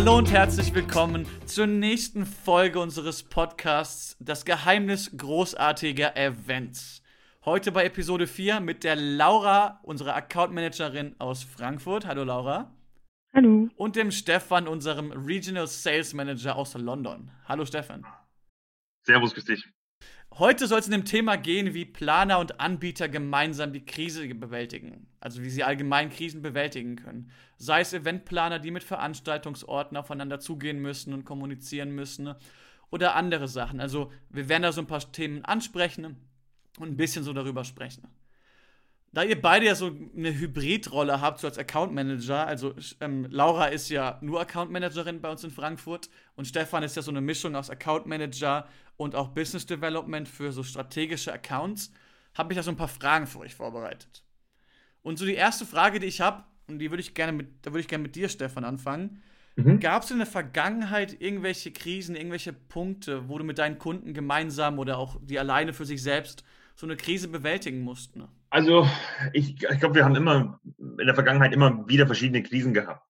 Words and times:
Hallo 0.00 0.16
und 0.16 0.32
herzlich 0.32 0.72
willkommen 0.72 1.26
zur 1.44 1.66
nächsten 1.66 2.24
Folge 2.24 2.80
unseres 2.80 3.22
Podcasts 3.22 4.16
Das 4.18 4.46
Geheimnis 4.46 5.14
großartiger 5.14 6.16
Events. 6.16 7.02
Heute 7.44 7.70
bei 7.70 7.84
Episode 7.84 8.26
4 8.26 8.60
mit 8.60 8.82
der 8.82 8.96
Laura, 8.96 9.78
unserer 9.82 10.16
Account 10.16 10.54
Managerin 10.54 11.16
aus 11.18 11.44
Frankfurt. 11.44 12.06
Hallo 12.06 12.24
Laura. 12.24 12.74
Hallo. 13.34 13.68
Und 13.76 13.94
dem 13.94 14.10
Stefan, 14.10 14.68
unserem 14.68 15.12
Regional 15.12 15.66
Sales 15.66 16.14
Manager 16.14 16.56
aus 16.56 16.72
London. 16.72 17.30
Hallo 17.44 17.66
Stefan. 17.66 18.06
Servus, 19.02 19.34
grüß 19.34 19.44
dich. 19.44 19.62
Heute 20.40 20.66
soll 20.66 20.78
es 20.78 20.86
in 20.86 20.92
dem 20.92 21.04
Thema 21.04 21.36
gehen, 21.36 21.74
wie 21.74 21.84
Planer 21.84 22.38
und 22.38 22.60
Anbieter 22.60 23.10
gemeinsam 23.10 23.74
die 23.74 23.84
Krise 23.84 24.26
bewältigen. 24.26 25.06
Also 25.20 25.42
wie 25.42 25.50
sie 25.50 25.64
allgemein 25.64 26.08
Krisen 26.08 26.40
bewältigen 26.40 26.96
können. 26.96 27.30
Sei 27.58 27.82
es 27.82 27.92
Eventplaner, 27.92 28.58
die 28.58 28.70
mit 28.70 28.82
Veranstaltungsorten 28.82 29.98
aufeinander 29.98 30.40
zugehen 30.40 30.80
müssen 30.80 31.12
und 31.12 31.26
kommunizieren 31.26 31.90
müssen. 31.90 32.34
Oder 32.90 33.16
andere 33.16 33.48
Sachen. 33.48 33.82
Also 33.82 34.12
wir 34.30 34.48
werden 34.48 34.62
da 34.62 34.72
so 34.72 34.80
ein 34.80 34.86
paar 34.86 35.12
Themen 35.12 35.44
ansprechen 35.44 36.16
und 36.78 36.88
ein 36.88 36.96
bisschen 36.96 37.22
so 37.22 37.34
darüber 37.34 37.62
sprechen. 37.66 38.08
Da 39.12 39.24
ihr 39.24 39.40
beide 39.40 39.66
ja 39.66 39.74
so 39.74 39.90
eine 40.16 40.32
Hybridrolle 40.38 41.20
habt, 41.20 41.40
so 41.40 41.48
als 41.48 41.58
Account 41.58 41.92
Manager, 41.92 42.46
also 42.46 42.74
ähm, 43.00 43.26
Laura 43.28 43.66
ist 43.66 43.88
ja 43.88 44.18
nur 44.20 44.40
Account 44.40 44.70
Managerin 44.70 45.20
bei 45.20 45.30
uns 45.30 45.42
in 45.42 45.50
Frankfurt 45.50 46.08
und 46.36 46.44
Stefan 46.44 46.84
ist 46.84 46.94
ja 46.94 47.02
so 47.02 47.10
eine 47.10 47.20
Mischung 47.20 47.56
aus 47.56 47.70
Account 47.70 48.06
Manager 48.06 48.68
und 48.96 49.16
auch 49.16 49.28
Business 49.28 49.66
Development 49.66 50.28
für 50.28 50.52
so 50.52 50.62
strategische 50.62 51.32
Accounts, 51.32 51.92
habe 52.34 52.52
ich 52.52 52.56
da 52.56 52.62
so 52.62 52.70
ein 52.70 52.76
paar 52.76 52.86
Fragen 52.86 53.26
für 53.26 53.40
euch 53.40 53.54
vorbereitet. 53.54 54.22
Und 55.02 55.18
so 55.18 55.24
die 55.24 55.34
erste 55.34 55.66
Frage, 55.66 55.98
die 55.98 56.06
ich 56.06 56.20
habe, 56.20 56.44
und 56.68 56.78
die 56.78 56.90
würde 56.90 57.00
ich 57.00 57.14
gerne 57.14 57.32
mit, 57.32 57.48
da 57.62 57.72
würde 57.72 57.80
ich 57.80 57.88
gerne 57.88 58.02
mit 58.02 58.14
dir, 58.14 58.28
Stefan, 58.28 58.64
anfangen. 58.64 59.22
Mhm. 59.56 59.80
Gab 59.80 60.04
es 60.04 60.10
in 60.12 60.18
der 60.18 60.26
Vergangenheit 60.26 61.20
irgendwelche 61.20 61.72
Krisen, 61.72 62.14
irgendwelche 62.14 62.52
Punkte, 62.52 63.28
wo 63.28 63.38
du 63.38 63.44
mit 63.44 63.58
deinen 63.58 63.78
Kunden 63.78 64.14
gemeinsam 64.14 64.78
oder 64.78 64.98
auch 64.98 65.16
die 65.20 65.40
alleine 65.40 65.72
für 65.72 65.84
sich 65.84 66.00
selbst 66.00 66.44
so 66.76 66.86
eine 66.86 66.96
Krise 66.96 67.26
bewältigen 67.26 67.80
mussten? 67.80 68.28
Also 68.50 68.86
ich, 69.32 69.62
ich 69.62 69.78
glaube, 69.78 69.94
wir 69.94 70.04
haben 70.04 70.16
immer 70.16 70.60
in 70.68 71.06
der 71.06 71.14
Vergangenheit 71.14 71.52
immer 71.52 71.88
wieder 71.88 72.06
verschiedene 72.06 72.42
Krisen 72.42 72.74
gehabt. 72.74 73.06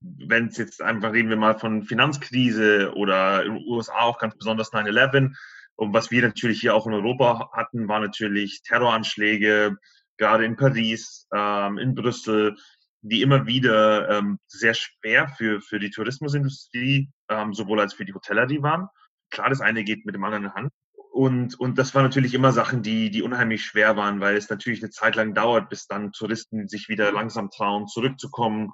Wenn 0.00 0.48
es 0.48 0.58
jetzt 0.58 0.82
einfach 0.82 1.12
reden 1.12 1.28
wir 1.28 1.36
mal 1.36 1.58
von 1.58 1.84
Finanzkrise 1.84 2.92
oder 2.94 3.44
in 3.44 3.54
den 3.54 3.64
USA 3.66 4.00
auch 4.00 4.18
ganz 4.18 4.36
besonders 4.36 4.72
9-11. 4.72 5.34
Und 5.76 5.94
was 5.94 6.10
wir 6.10 6.22
natürlich 6.22 6.60
hier 6.60 6.74
auch 6.74 6.86
in 6.86 6.92
Europa 6.92 7.50
hatten, 7.52 7.88
war 7.88 8.00
natürlich 8.00 8.62
Terroranschläge, 8.62 9.76
gerade 10.16 10.44
in 10.44 10.56
Paris, 10.56 11.26
ähm, 11.32 11.78
in 11.78 11.94
Brüssel, 11.94 12.56
die 13.02 13.22
immer 13.22 13.46
wieder 13.46 14.08
ähm, 14.10 14.40
sehr 14.48 14.74
schwer 14.74 15.28
für, 15.28 15.60
für 15.60 15.78
die 15.78 15.90
Tourismusindustrie, 15.90 17.08
ähm, 17.28 17.54
sowohl 17.54 17.78
als 17.78 17.94
für 17.94 18.04
die 18.04 18.14
Hotellerie 18.14 18.62
waren. 18.62 18.88
Klar, 19.30 19.50
das 19.50 19.60
eine 19.60 19.84
geht 19.84 20.04
mit 20.04 20.16
dem 20.16 20.24
anderen 20.24 20.52
Hand. 20.54 20.72
Und, 21.18 21.58
und 21.58 21.78
das 21.78 21.96
war 21.96 22.04
natürlich 22.04 22.32
immer 22.32 22.52
Sachen, 22.52 22.84
die, 22.84 23.10
die 23.10 23.22
unheimlich 23.22 23.64
schwer 23.64 23.96
waren, 23.96 24.20
weil 24.20 24.36
es 24.36 24.48
natürlich 24.50 24.80
eine 24.80 24.90
Zeit 24.90 25.16
lang 25.16 25.34
dauert, 25.34 25.68
bis 25.68 25.88
dann 25.88 26.12
Touristen 26.12 26.68
sich 26.68 26.88
wieder 26.88 27.10
langsam 27.10 27.50
trauen, 27.50 27.88
zurückzukommen. 27.88 28.70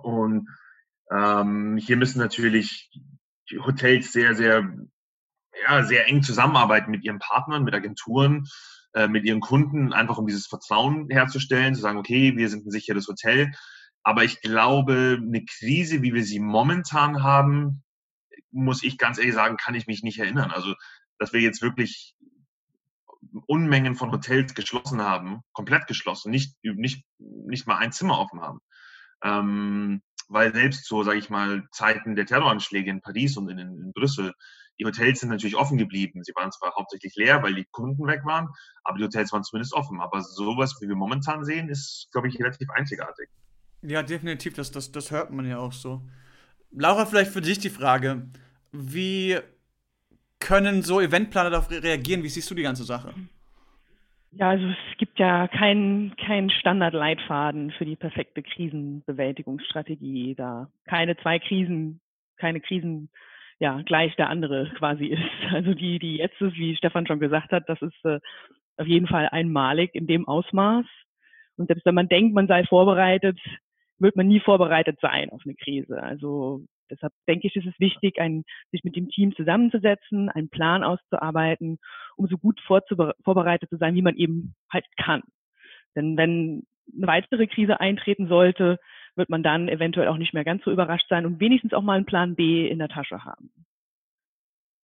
Und 0.00 0.48
ähm, 1.10 1.76
hier 1.78 1.96
müssen 1.96 2.20
natürlich 2.20 2.88
Hotels 3.66 4.12
sehr, 4.12 4.36
sehr, 4.36 4.72
ja, 5.66 5.82
sehr 5.82 6.06
eng 6.06 6.22
zusammenarbeiten 6.22 6.92
mit 6.92 7.02
ihren 7.02 7.18
Partnern, 7.18 7.64
mit 7.64 7.74
Agenturen, 7.74 8.46
äh, 8.94 9.08
mit 9.08 9.24
ihren 9.24 9.40
Kunden, 9.40 9.92
einfach 9.92 10.18
um 10.18 10.28
dieses 10.28 10.46
Vertrauen 10.46 11.08
herzustellen, 11.10 11.74
zu 11.74 11.80
sagen, 11.80 11.98
okay, 11.98 12.36
wir 12.36 12.48
sind 12.48 12.64
ein 12.64 12.70
sicheres 12.70 13.08
Hotel. 13.08 13.50
Aber 14.04 14.22
ich 14.22 14.40
glaube, 14.40 15.18
eine 15.20 15.44
Krise, 15.44 16.00
wie 16.02 16.14
wir 16.14 16.22
sie 16.22 16.38
momentan 16.38 17.24
haben, 17.24 17.82
muss 18.52 18.84
ich 18.84 18.98
ganz 18.98 19.18
ehrlich 19.18 19.34
sagen, 19.34 19.56
kann 19.56 19.74
ich 19.74 19.88
mich 19.88 20.04
nicht 20.04 20.20
erinnern. 20.20 20.52
Also 20.52 20.74
dass 21.22 21.32
wir 21.32 21.40
jetzt 21.40 21.62
wirklich 21.62 22.16
Unmengen 23.46 23.94
von 23.94 24.10
Hotels 24.10 24.54
geschlossen 24.54 25.00
haben, 25.00 25.42
komplett 25.52 25.86
geschlossen, 25.86 26.32
nicht, 26.32 26.56
nicht, 26.64 27.04
nicht 27.18 27.68
mal 27.68 27.76
ein 27.76 27.92
Zimmer 27.92 28.18
offen 28.18 28.40
haben. 28.40 28.58
Ähm, 29.22 30.02
weil 30.28 30.52
selbst 30.52 30.84
so, 30.84 31.04
sage 31.04 31.18
ich 31.18 31.30
mal, 31.30 31.62
Zeiten 31.70 32.16
der 32.16 32.26
Terroranschläge 32.26 32.90
in 32.90 33.00
Paris 33.00 33.36
und 33.36 33.48
in, 33.48 33.60
in, 33.60 33.92
Brüssel, 33.92 34.32
die 34.80 34.84
Hotels 34.84 35.20
sind 35.20 35.28
natürlich 35.28 35.54
offen 35.54 35.78
geblieben. 35.78 36.24
Sie 36.24 36.32
waren 36.34 36.50
zwar 36.50 36.74
hauptsächlich 36.74 37.14
leer, 37.14 37.40
weil 37.44 37.54
die 37.54 37.66
Kunden 37.70 38.04
weg 38.08 38.24
waren, 38.24 38.48
aber 38.82 38.98
die 38.98 39.04
Hotels 39.04 39.32
waren 39.32 39.44
zumindest 39.44 39.74
offen. 39.74 40.00
Aber 40.00 40.22
sowas, 40.22 40.76
wie 40.80 40.88
wir 40.88 40.96
momentan 40.96 41.44
sehen, 41.44 41.68
ist, 41.68 42.08
glaube 42.10 42.26
ich, 42.26 42.40
relativ 42.40 42.68
einzigartig. 42.70 43.28
Ja, 43.82 44.02
definitiv. 44.02 44.54
Das, 44.54 44.72
das, 44.72 44.90
das 44.90 45.12
hört 45.12 45.30
man 45.30 45.46
ja 45.46 45.58
auch 45.58 45.72
so. 45.72 46.02
Laura, 46.72 47.06
vielleicht 47.06 47.30
für 47.30 47.42
dich 47.42 47.60
die 47.60 47.70
Frage. 47.70 48.28
Wie 48.72 49.38
können 50.42 50.82
so 50.82 51.00
Eventplaner 51.00 51.50
darauf 51.50 51.70
reagieren? 51.70 52.22
Wie 52.22 52.28
siehst 52.28 52.50
du 52.50 52.54
die 52.54 52.62
ganze 52.62 52.84
Sache? 52.84 53.14
Ja, 54.32 54.50
also 54.50 54.66
es 54.66 54.98
gibt 54.98 55.18
ja 55.18 55.46
keinen 55.48 56.16
kein 56.16 56.50
Standardleitfaden 56.50 57.70
für 57.72 57.84
die 57.84 57.96
perfekte 57.96 58.42
Krisenbewältigungsstrategie, 58.42 60.34
da 60.34 60.68
keine 60.86 61.16
zwei 61.18 61.38
Krisen, 61.38 62.00
keine 62.38 62.60
Krisen 62.60 63.10
ja 63.58 63.80
gleich 63.82 64.16
der 64.16 64.28
andere 64.28 64.70
quasi 64.78 65.06
ist. 65.06 65.20
Also 65.52 65.74
die, 65.74 65.98
die 65.98 66.16
jetzt 66.16 66.40
ist, 66.40 66.56
wie 66.56 66.76
Stefan 66.76 67.06
schon 67.06 67.20
gesagt 67.20 67.52
hat, 67.52 67.68
das 67.68 67.80
ist 67.82 68.04
äh, 68.04 68.20
auf 68.78 68.86
jeden 68.86 69.06
Fall 69.06 69.28
einmalig 69.30 69.94
in 69.94 70.06
dem 70.06 70.26
Ausmaß. 70.26 70.86
Und 71.56 71.66
selbst 71.66 71.84
wenn 71.84 71.94
man 71.94 72.08
denkt, 72.08 72.34
man 72.34 72.48
sei 72.48 72.64
vorbereitet, 72.64 73.38
wird 73.98 74.16
man 74.16 74.28
nie 74.28 74.40
vorbereitet 74.40 74.98
sein 75.00 75.30
auf 75.30 75.42
eine 75.44 75.54
Krise. 75.54 76.02
Also 76.02 76.64
Deshalb 76.92 77.12
denke 77.26 77.48
ich, 77.48 77.56
ist 77.56 77.66
es 77.66 77.80
wichtig, 77.80 78.20
ein, 78.20 78.44
sich 78.70 78.84
mit 78.84 78.94
dem 78.96 79.08
Team 79.08 79.34
zusammenzusetzen, 79.34 80.28
einen 80.28 80.50
Plan 80.50 80.84
auszuarbeiten, 80.84 81.78
um 82.16 82.26
so 82.28 82.36
gut 82.38 82.60
vorbereitet 82.60 83.70
zu 83.70 83.76
sein, 83.78 83.94
wie 83.94 84.02
man 84.02 84.16
eben 84.16 84.54
halt 84.70 84.84
kann. 84.96 85.22
Denn 85.96 86.16
wenn 86.16 86.66
eine 86.94 87.06
weitere 87.06 87.46
Krise 87.46 87.80
eintreten 87.80 88.28
sollte, 88.28 88.78
wird 89.14 89.30
man 89.30 89.42
dann 89.42 89.68
eventuell 89.68 90.08
auch 90.08 90.18
nicht 90.18 90.34
mehr 90.34 90.44
ganz 90.44 90.64
so 90.64 90.70
überrascht 90.70 91.08
sein 91.08 91.26
und 91.26 91.40
wenigstens 91.40 91.72
auch 91.72 91.82
mal 91.82 91.96
einen 91.96 92.06
Plan 92.06 92.34
B 92.34 92.68
in 92.68 92.78
der 92.78 92.88
Tasche 92.88 93.24
haben. 93.24 93.50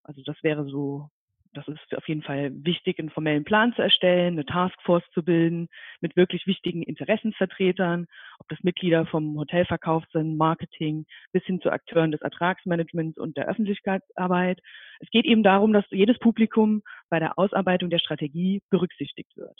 Also 0.04 0.22
das 0.26 0.42
wäre 0.44 0.66
so 0.66 1.10
das 1.54 1.68
ist 1.68 1.96
auf 1.96 2.08
jeden 2.08 2.24
Fall 2.24 2.52
wichtig, 2.54 3.00
einen 3.00 3.10
formellen 3.10 3.44
Plan 3.44 3.74
zu 3.74 3.82
erstellen, 3.82 4.34
eine 4.34 4.46
Taskforce 4.46 5.04
zu 5.14 5.24
bilden 5.24 5.68
mit 6.02 6.16
wirklich 6.16 6.48
wichtigen 6.48 6.84
Interessensvertretern, 6.84 8.08
ob 8.40 8.48
das 8.50 8.64
Mitglieder 8.64 9.06
vom 9.06 9.38
Hotelverkauf 9.38 10.04
sind, 10.12 10.38
Marketing, 10.38 11.06
bis 11.32 11.44
hin 11.44 11.62
zu 11.62 11.72
Akteuren 11.72 12.12
des 12.12 12.22
Ertragsmanagements 12.22 13.18
und 13.18 13.38
der 13.38 13.48
Öffentlichkeitsarbeit. 13.48 14.60
Es 15.00 15.10
geht 15.12 15.26
eben 15.26 15.44
darum, 15.44 15.74
dass 15.74 15.86
jedes 15.92 16.18
Publikum 16.20 16.82
bei 17.10 17.20
der 17.20 17.38
Ausarbeitung 17.38 17.90
der 17.90 18.00
Strategie 18.00 18.62
berücksichtigt 18.70 19.36
wird. 19.38 19.60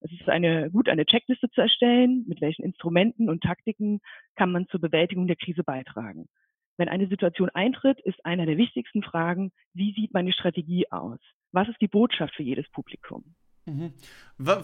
Es 0.00 0.12
ist 0.12 0.28
eine, 0.28 0.70
gut, 0.70 0.88
eine 0.88 1.06
Checkliste 1.06 1.48
zu 1.50 1.62
erstellen, 1.62 2.24
mit 2.28 2.42
welchen 2.42 2.62
Instrumenten 2.62 3.30
und 3.30 3.42
Taktiken 3.42 4.00
kann 4.36 4.52
man 4.52 4.68
zur 4.68 4.80
Bewältigung 4.80 5.26
der 5.26 5.36
Krise 5.36 5.64
beitragen. 5.64 6.28
Wenn 6.76 6.88
eine 6.88 7.08
Situation 7.08 7.50
eintritt, 7.50 8.00
ist 8.00 8.24
einer 8.24 8.46
der 8.46 8.56
wichtigsten 8.56 9.02
Fragen, 9.02 9.52
wie 9.74 9.92
sieht 9.94 10.12
meine 10.12 10.32
Strategie 10.32 10.90
aus? 10.90 11.18
Was 11.52 11.68
ist 11.68 11.80
die 11.80 11.88
Botschaft 11.88 12.34
für 12.34 12.42
jedes 12.42 12.68
Publikum? 12.70 13.34
Mhm. 13.66 13.94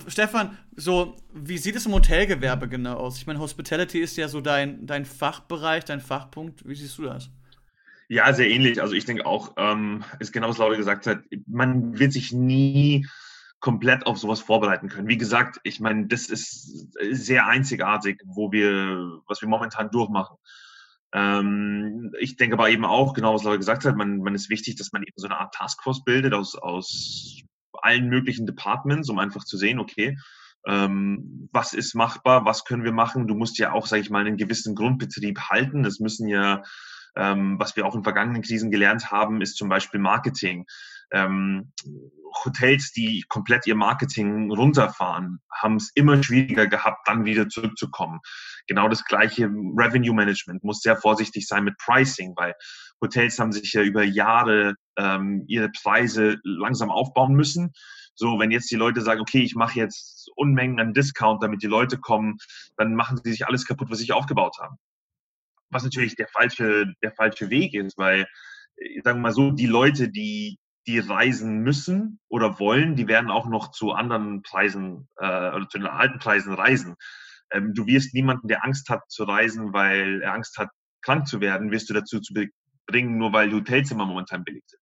Stefan, 0.08 0.58
so, 0.76 1.16
wie 1.32 1.56
sieht 1.56 1.76
es 1.76 1.86
im 1.86 1.94
Hotelgewerbe 1.94 2.68
genau 2.68 2.96
aus? 2.96 3.18
Ich 3.18 3.26
meine, 3.26 3.38
Hospitality 3.38 4.00
ist 4.00 4.16
ja 4.16 4.28
so 4.28 4.40
dein, 4.40 4.86
dein 4.86 5.04
Fachbereich, 5.04 5.84
dein 5.84 6.00
Fachpunkt. 6.00 6.66
Wie 6.68 6.74
siehst 6.74 6.98
du 6.98 7.04
das? 7.04 7.30
Ja, 8.08 8.32
sehr 8.32 8.50
ähnlich. 8.50 8.82
Also 8.82 8.94
ich 8.94 9.04
denke 9.04 9.24
auch, 9.24 9.54
ähm, 9.56 10.04
ist 10.18 10.32
genau 10.32 10.48
was 10.48 10.58
Laura 10.58 10.74
gesagt 10.74 11.06
hat, 11.06 11.22
man 11.46 11.98
wird 11.98 12.12
sich 12.12 12.32
nie 12.32 13.06
komplett 13.60 14.06
auf 14.06 14.18
sowas 14.18 14.40
vorbereiten 14.40 14.88
können. 14.88 15.06
Wie 15.06 15.18
gesagt, 15.18 15.60
ich 15.62 15.80
meine, 15.80 16.08
das 16.08 16.26
ist 16.26 16.88
sehr 17.12 17.46
einzigartig, 17.46 18.20
wo 18.24 18.52
wir, 18.52 19.20
was 19.26 19.42
wir 19.42 19.48
momentan 19.48 19.90
durchmachen. 19.90 20.36
Ähm, 21.12 22.12
ich 22.20 22.36
denke 22.36 22.54
aber 22.54 22.70
eben 22.70 22.84
auch, 22.84 23.14
genau 23.14 23.34
was 23.34 23.42
Laura 23.42 23.56
gesagt 23.56 23.84
hat, 23.84 23.96
man, 23.96 24.18
man 24.18 24.34
ist 24.34 24.50
wichtig, 24.50 24.76
dass 24.76 24.92
man 24.92 25.02
eben 25.02 25.16
so 25.16 25.26
eine 25.26 25.38
Art 25.38 25.54
Taskforce 25.54 26.04
bildet 26.04 26.34
aus, 26.34 26.54
aus 26.54 27.42
allen 27.72 28.08
möglichen 28.08 28.46
Departments, 28.46 29.08
um 29.08 29.18
einfach 29.18 29.44
zu 29.44 29.56
sehen, 29.56 29.80
okay, 29.80 30.16
ähm, 30.66 31.48
was 31.52 31.72
ist 31.72 31.94
machbar, 31.94 32.44
was 32.44 32.64
können 32.64 32.84
wir 32.84 32.92
machen. 32.92 33.26
Du 33.26 33.34
musst 33.34 33.58
ja 33.58 33.72
auch, 33.72 33.86
sage 33.86 34.02
ich 34.02 34.10
mal, 34.10 34.26
einen 34.26 34.36
gewissen 34.36 34.74
Grundbetrieb 34.74 35.40
halten. 35.48 35.82
Das 35.82 36.00
müssen 36.00 36.28
ja, 36.28 36.62
ähm, 37.16 37.58
was 37.58 37.76
wir 37.76 37.86
auch 37.86 37.94
in 37.94 38.04
vergangenen 38.04 38.42
Krisen 38.42 38.70
gelernt 38.70 39.10
haben, 39.10 39.40
ist 39.40 39.56
zum 39.56 39.68
Beispiel 39.68 40.00
Marketing. 40.00 40.66
Ähm, 41.12 41.72
Hotels, 42.44 42.92
die 42.92 43.24
komplett 43.28 43.66
ihr 43.66 43.74
Marketing 43.74 44.52
runterfahren, 44.52 45.40
haben 45.52 45.76
es 45.76 45.90
immer 45.94 46.22
schwieriger 46.22 46.66
gehabt, 46.68 47.06
dann 47.08 47.24
wieder 47.24 47.48
zurückzukommen. 47.48 48.20
Genau 48.68 48.88
das 48.88 49.04
gleiche 49.04 49.46
Revenue 49.46 50.14
Management 50.14 50.62
muss 50.62 50.80
sehr 50.80 50.96
vorsichtig 50.96 51.46
sein 51.48 51.64
mit 51.64 51.76
Pricing, 51.78 52.34
weil 52.36 52.54
Hotels 53.00 53.38
haben 53.38 53.52
sich 53.52 53.72
ja 53.72 53.82
über 53.82 54.04
Jahre 54.04 54.74
ähm, 54.96 55.44
ihre 55.48 55.70
Preise 55.70 56.38
langsam 56.44 56.90
aufbauen 56.90 57.34
müssen. 57.34 57.72
So, 58.14 58.38
wenn 58.38 58.50
jetzt 58.50 58.70
die 58.70 58.76
Leute 58.76 59.00
sagen, 59.00 59.20
okay, 59.20 59.42
ich 59.42 59.54
mache 59.54 59.78
jetzt 59.78 60.30
Unmengen 60.36 60.78
an 60.78 60.94
Discount, 60.94 61.42
damit 61.42 61.62
die 61.62 61.66
Leute 61.66 61.98
kommen, 61.98 62.36
dann 62.76 62.94
machen 62.94 63.18
sie 63.22 63.30
sich 63.32 63.46
alles 63.46 63.66
kaputt, 63.66 63.90
was 63.90 63.98
sie 63.98 64.12
aufgebaut 64.12 64.58
haben. 64.60 64.76
was 65.70 65.84
natürlich 65.84 66.16
der 66.16 66.28
falsche, 66.28 66.92
der 67.02 67.12
falsche 67.12 67.50
Weg 67.50 67.74
ist, 67.74 67.96
weil, 67.96 68.26
äh, 68.76 69.00
sagen 69.02 69.18
wir 69.18 69.22
mal 69.22 69.32
so, 69.32 69.50
die 69.52 69.66
Leute, 69.66 70.08
die, 70.08 70.58
die 70.86 70.98
reisen 70.98 71.60
müssen 71.60 72.20
oder 72.28 72.58
wollen, 72.58 72.96
die 72.96 73.06
werden 73.06 73.30
auch 73.30 73.46
noch 73.46 73.70
zu 73.70 73.92
anderen 73.92 74.42
Preisen 74.42 75.08
äh, 75.16 75.50
oder 75.50 75.68
zu 75.68 75.78
den 75.78 75.86
alten 75.86 76.18
Preisen 76.18 76.52
reisen. 76.54 76.96
Ähm, 77.52 77.74
du 77.74 77.86
wirst 77.86 78.14
niemanden, 78.14 78.48
der 78.48 78.64
Angst 78.64 78.88
hat 78.88 79.02
zu 79.10 79.24
reisen, 79.24 79.72
weil 79.72 80.22
er 80.22 80.34
Angst 80.34 80.56
hat, 80.58 80.70
krank 81.02 81.26
zu 81.26 81.40
werden, 81.40 81.70
wirst 81.70 81.90
du 81.90 81.94
dazu 81.94 82.20
zu 82.20 82.34
bringen, 82.86 83.18
nur 83.18 83.32
weil 83.32 83.52
Hotelzimmer 83.52 84.06
momentan 84.06 84.44
billig 84.44 84.64
sind. 84.66 84.80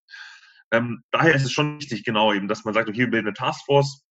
Ähm, 0.71 1.03
daher 1.11 1.35
ist 1.35 1.45
es 1.45 1.53
schon 1.53 1.81
wichtig, 1.81 2.05
genau 2.05 2.33
eben, 2.33 2.49
dass 2.49 2.65
man 2.65 2.75
sagt, 2.75 2.89
okay, 2.89 2.99
wir 2.99 3.11
bilden 3.11 3.29
eine 3.29 3.35
Taskforce 3.35 4.05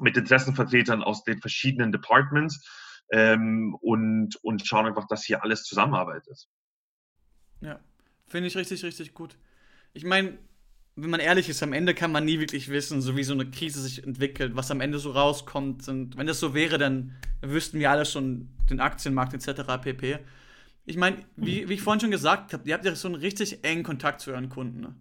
mit 0.00 0.16
Interessenvertretern 0.16 1.02
aus 1.02 1.22
den 1.24 1.40
verschiedenen 1.40 1.92
Departments 1.92 2.66
ähm, 3.10 3.76
und, 3.80 4.36
und 4.42 4.66
schauen 4.66 4.86
einfach, 4.86 5.06
dass 5.06 5.24
hier 5.24 5.42
alles 5.42 5.64
zusammenarbeitet. 5.64 6.46
Ja, 7.60 7.78
finde 8.26 8.48
ich 8.48 8.56
richtig, 8.56 8.82
richtig 8.84 9.12
gut. 9.12 9.36
Ich 9.92 10.04
meine, 10.04 10.38
wenn 10.94 11.10
man 11.10 11.20
ehrlich 11.20 11.48
ist, 11.48 11.62
am 11.62 11.72
Ende 11.72 11.94
kann 11.94 12.12
man 12.12 12.24
nie 12.24 12.38
wirklich 12.38 12.68
wissen, 12.68 13.00
so 13.00 13.16
wie 13.16 13.24
so 13.24 13.32
eine 13.32 13.50
Krise 13.50 13.80
sich 13.80 14.04
entwickelt, 14.04 14.56
was 14.56 14.70
am 14.70 14.80
Ende 14.80 14.98
so 14.98 15.12
rauskommt. 15.12 15.88
Und 15.88 16.16
wenn 16.16 16.26
das 16.26 16.40
so 16.40 16.54
wäre, 16.54 16.76
dann 16.78 17.16
wüssten 17.40 17.78
wir 17.78 17.90
alle 17.90 18.04
schon 18.04 18.48
den 18.68 18.80
Aktienmarkt 18.80 19.32
etc. 19.32 19.62
pp. 19.82 20.18
Ich 20.84 20.96
meine, 20.96 21.18
wie, 21.36 21.68
wie 21.68 21.74
ich 21.74 21.82
vorhin 21.82 22.00
schon 22.00 22.10
gesagt 22.10 22.52
habe, 22.52 22.68
ihr 22.68 22.74
habt 22.74 22.84
ja 22.84 22.94
so 22.94 23.08
einen 23.08 23.14
richtig 23.14 23.64
engen 23.64 23.84
Kontakt 23.84 24.20
zu 24.20 24.32
euren 24.32 24.48
Kunden. 24.48 24.80
Ne? 24.80 24.94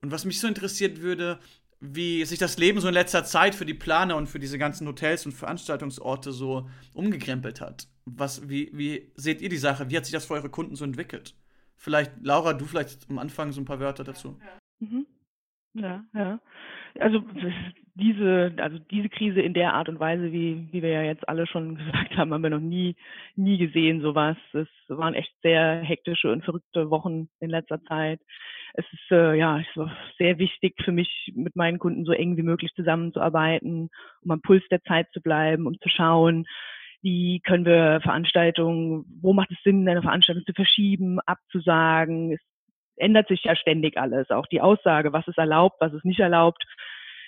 Und 0.00 0.10
was 0.10 0.24
mich 0.24 0.40
so 0.40 0.48
interessiert 0.48 1.00
würde, 1.00 1.38
wie 1.78 2.24
sich 2.24 2.38
das 2.38 2.56
Leben 2.58 2.80
so 2.80 2.88
in 2.88 2.94
letzter 2.94 3.24
Zeit 3.24 3.54
für 3.54 3.66
die 3.66 3.74
Planer 3.74 4.16
und 4.16 4.28
für 4.28 4.38
diese 4.38 4.58
ganzen 4.58 4.88
Hotels 4.88 5.26
und 5.26 5.32
Veranstaltungsorte 5.32 6.32
so 6.32 6.68
umgekrempelt 6.94 7.60
hat. 7.60 7.86
Was, 8.06 8.48
wie, 8.48 8.70
wie 8.72 9.12
seht 9.14 9.42
ihr 9.42 9.48
die 9.48 9.58
Sache? 9.58 9.90
Wie 9.90 9.96
hat 9.96 10.06
sich 10.06 10.12
das 10.12 10.24
für 10.24 10.34
eure 10.34 10.48
Kunden 10.48 10.74
so 10.74 10.84
entwickelt? 10.84 11.34
Vielleicht, 11.76 12.12
Laura, 12.22 12.54
du 12.54 12.64
vielleicht 12.64 13.08
am 13.10 13.18
Anfang 13.18 13.52
so 13.52 13.60
ein 13.60 13.66
paar 13.66 13.78
Wörter 13.78 14.04
dazu. 14.04 14.38
Mhm. 14.80 15.06
Ja, 15.76 16.04
ja. 16.14 16.40
Also 16.98 17.22
diese, 17.94 18.54
also 18.56 18.78
diese 18.90 19.10
Krise 19.10 19.42
in 19.42 19.52
der 19.52 19.74
Art 19.74 19.90
und 19.90 20.00
Weise, 20.00 20.32
wie, 20.32 20.66
wie 20.72 20.82
wir 20.82 20.88
ja 20.90 21.02
jetzt 21.02 21.28
alle 21.28 21.46
schon 21.46 21.76
gesagt 21.76 22.16
haben, 22.16 22.32
haben 22.32 22.42
wir 22.42 22.50
noch 22.50 22.60
nie, 22.60 22.96
nie 23.36 23.58
gesehen, 23.58 24.00
sowas. 24.00 24.36
Es 24.54 24.68
waren 24.88 25.14
echt 25.14 25.32
sehr 25.42 25.82
hektische 25.82 26.32
und 26.32 26.44
verrückte 26.44 26.90
Wochen 26.90 27.28
in 27.40 27.50
letzter 27.50 27.82
Zeit. 27.84 28.20
Es 28.74 28.86
ist, 28.92 29.10
äh, 29.10 29.34
ja, 29.34 29.60
es 29.60 29.76
war 29.76 29.94
sehr 30.18 30.38
wichtig 30.38 30.74
für 30.82 30.92
mich, 30.92 31.32
mit 31.34 31.56
meinen 31.56 31.78
Kunden 31.78 32.04
so 32.04 32.12
eng 32.12 32.36
wie 32.36 32.42
möglich 32.42 32.72
zusammenzuarbeiten, 32.74 33.90
um 34.22 34.30
am 34.30 34.42
Puls 34.42 34.64
der 34.70 34.82
Zeit 34.82 35.08
zu 35.12 35.20
bleiben, 35.20 35.66
um 35.66 35.78
zu 35.80 35.88
schauen, 35.90 36.46
wie 37.02 37.40
können 37.40 37.66
wir 37.66 38.00
Veranstaltungen, 38.02 39.04
wo 39.20 39.32
macht 39.34 39.50
es 39.50 39.62
Sinn, 39.62 39.88
eine 39.88 40.02
Veranstaltung 40.02 40.44
zu 40.46 40.52
verschieben, 40.54 41.20
abzusagen. 41.20 42.32
Es 42.32 42.40
ändert 42.96 43.28
sich 43.28 43.44
ja 43.44 43.56
ständig 43.56 43.96
alles. 43.96 44.30
Auch 44.30 44.46
die 44.46 44.60
Aussage, 44.60 45.12
was 45.12 45.28
ist 45.28 45.38
erlaubt, 45.38 45.76
was 45.80 45.92
ist 45.92 46.04
nicht 46.04 46.20
erlaubt 46.20 46.64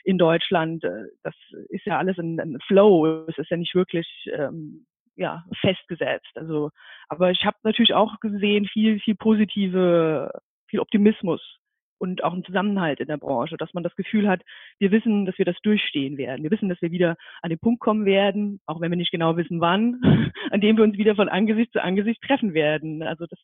in 0.04 0.18
Deutschland, 0.18 0.84
äh, 0.84 1.04
das 1.22 1.34
ist 1.68 1.84
ja 1.84 1.98
alles 1.98 2.18
ein, 2.18 2.40
ein 2.40 2.58
Flow. 2.66 3.26
Es 3.28 3.36
ist 3.38 3.50
ja 3.50 3.56
nicht 3.56 3.74
wirklich 3.74 4.08
ähm, 4.32 4.86
ja, 5.16 5.44
festgesetzt. 5.60 6.30
Also, 6.34 6.70
aber 7.08 7.30
ich 7.30 7.44
habe 7.44 7.56
natürlich 7.62 7.94
auch 7.94 8.18
gesehen 8.20 8.66
viel, 8.66 9.00
viel 9.00 9.16
positive, 9.16 10.30
viel 10.68 10.80
Optimismus 10.80 11.58
und 11.98 12.24
auch 12.24 12.32
einen 12.32 12.44
Zusammenhalt 12.44 13.00
in 13.00 13.08
der 13.08 13.16
Branche, 13.16 13.56
dass 13.56 13.74
man 13.74 13.82
das 13.82 13.94
Gefühl 13.96 14.28
hat, 14.28 14.42
wir 14.78 14.90
wissen, 14.90 15.26
dass 15.26 15.38
wir 15.38 15.44
das 15.44 15.56
durchstehen 15.62 16.16
werden. 16.16 16.42
Wir 16.42 16.50
wissen, 16.50 16.68
dass 16.68 16.80
wir 16.80 16.90
wieder 16.90 17.16
an 17.42 17.50
den 17.50 17.58
Punkt 17.58 17.80
kommen 17.80 18.04
werden, 18.04 18.60
auch 18.66 18.80
wenn 18.80 18.90
wir 18.90 18.96
nicht 18.96 19.10
genau 19.10 19.36
wissen, 19.36 19.60
wann, 19.60 20.00
an 20.50 20.60
dem 20.60 20.76
wir 20.76 20.84
uns 20.84 20.96
wieder 20.96 21.16
von 21.16 21.28
Angesicht 21.28 21.72
zu 21.72 21.82
Angesicht 21.82 22.22
treffen 22.22 22.54
werden. 22.54 23.02
Also 23.02 23.26
das 23.26 23.38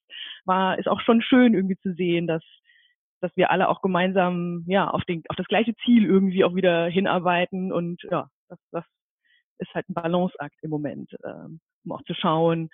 war, 0.44 0.78
ist 0.78 0.88
auch 0.88 1.00
schon 1.00 1.22
schön 1.22 1.54
irgendwie 1.54 1.78
zu 1.78 1.92
sehen, 1.94 2.26
dass, 2.26 2.42
dass 3.20 3.36
wir 3.36 3.50
alle 3.50 3.68
auch 3.68 3.82
gemeinsam, 3.82 4.64
ja, 4.66 4.88
auf 4.88 5.04
den, 5.04 5.22
auf 5.28 5.36
das 5.36 5.46
gleiche 5.48 5.74
Ziel 5.84 6.04
irgendwie 6.04 6.44
auch 6.44 6.54
wieder 6.54 6.86
hinarbeiten 6.86 7.72
und 7.72 8.02
ja, 8.10 8.28
das, 8.48 8.58
das 8.70 8.84
ist 9.58 9.74
halt 9.74 9.88
ein 9.88 9.94
Balanceakt 9.94 10.56
im 10.62 10.70
Moment, 10.70 11.14
ähm, 11.24 11.60
um 11.84 11.92
auch 11.92 12.02
zu 12.02 12.14
schauen, 12.14 12.70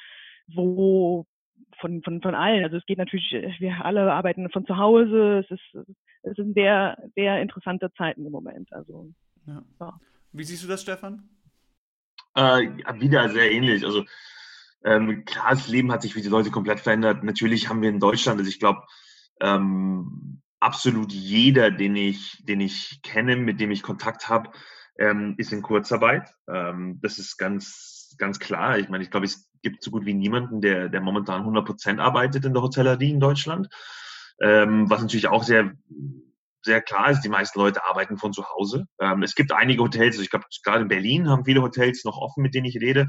wo 0.48 1.26
von, 1.80 2.02
von, 2.02 2.20
von 2.22 2.34
allen. 2.34 2.64
Also 2.64 2.76
es 2.76 2.86
geht 2.86 2.98
natürlich, 2.98 3.32
wir 3.58 3.84
alle 3.84 4.12
arbeiten 4.12 4.48
von 4.50 4.66
zu 4.66 4.76
Hause. 4.76 5.44
Es 5.44 5.50
ist, 5.50 5.86
es 6.22 6.36
sind 6.36 6.54
sehr, 6.54 6.96
sehr 7.14 7.40
interessante 7.40 7.92
Zeiten 7.94 8.24
im 8.26 8.32
Moment. 8.32 8.72
Also, 8.72 9.12
ja. 9.46 9.62
Ja. 9.80 10.00
Wie 10.32 10.44
siehst 10.44 10.64
du 10.64 10.68
das, 10.68 10.82
Stefan? 10.82 11.28
Äh, 12.34 12.68
wieder 13.00 13.28
sehr 13.28 13.50
ähnlich. 13.50 13.84
Also 13.84 14.04
ähm, 14.84 15.24
klar, 15.24 15.50
das 15.50 15.68
Leben 15.68 15.92
hat 15.92 16.02
sich 16.02 16.14
für 16.14 16.20
die 16.20 16.28
Leute 16.28 16.50
komplett 16.50 16.80
verändert. 16.80 17.24
Natürlich 17.24 17.68
haben 17.68 17.82
wir 17.82 17.88
in 17.88 18.00
Deutschland, 18.00 18.38
also 18.38 18.48
ich 18.48 18.60
glaube, 18.60 18.82
ähm, 19.40 20.40
absolut 20.60 21.12
jeder, 21.12 21.70
den 21.70 21.96
ich, 21.96 22.44
den 22.44 22.60
ich 22.60 23.00
kenne, 23.02 23.36
mit 23.36 23.60
dem 23.60 23.70
ich 23.70 23.82
Kontakt 23.82 24.28
habe, 24.28 24.50
ähm, 24.98 25.34
ist 25.38 25.52
in 25.52 25.62
Kurzarbeit. 25.62 26.32
Ähm, 26.48 26.98
das 27.02 27.18
ist 27.18 27.36
ganz, 27.36 28.14
ganz 28.18 28.38
klar. 28.38 28.78
Ich 28.78 28.88
meine, 28.88 29.02
ich 29.02 29.10
glaube, 29.10 29.26
es 29.26 29.49
gibt 29.62 29.82
so 29.82 29.90
gut 29.90 30.06
wie 30.06 30.14
niemanden, 30.14 30.60
der, 30.60 30.88
der 30.88 31.00
momentan 31.00 31.40
100 31.40 31.64
Prozent 31.64 32.00
arbeitet 32.00 32.44
in 32.44 32.54
der 32.54 32.62
Hotellerie 32.62 33.10
in 33.10 33.20
Deutschland. 33.20 33.68
Ähm, 34.40 34.88
was 34.88 35.02
natürlich 35.02 35.28
auch 35.28 35.42
sehr, 35.42 35.72
sehr 36.62 36.80
klar 36.80 37.10
ist, 37.10 37.22
die 37.22 37.28
meisten 37.28 37.58
Leute 37.58 37.84
arbeiten 37.84 38.18
von 38.18 38.32
zu 38.32 38.48
Hause. 38.48 38.86
Ähm, 39.00 39.22
es 39.22 39.34
gibt 39.34 39.52
einige 39.52 39.82
Hotels, 39.82 40.14
also 40.14 40.22
ich 40.22 40.30
glaube, 40.30 40.46
gerade 40.64 40.82
in 40.82 40.88
Berlin 40.88 41.28
haben 41.28 41.44
viele 41.44 41.62
Hotels 41.62 42.04
noch 42.04 42.16
offen, 42.16 42.42
mit 42.42 42.54
denen 42.54 42.66
ich 42.66 42.80
rede, 42.80 43.06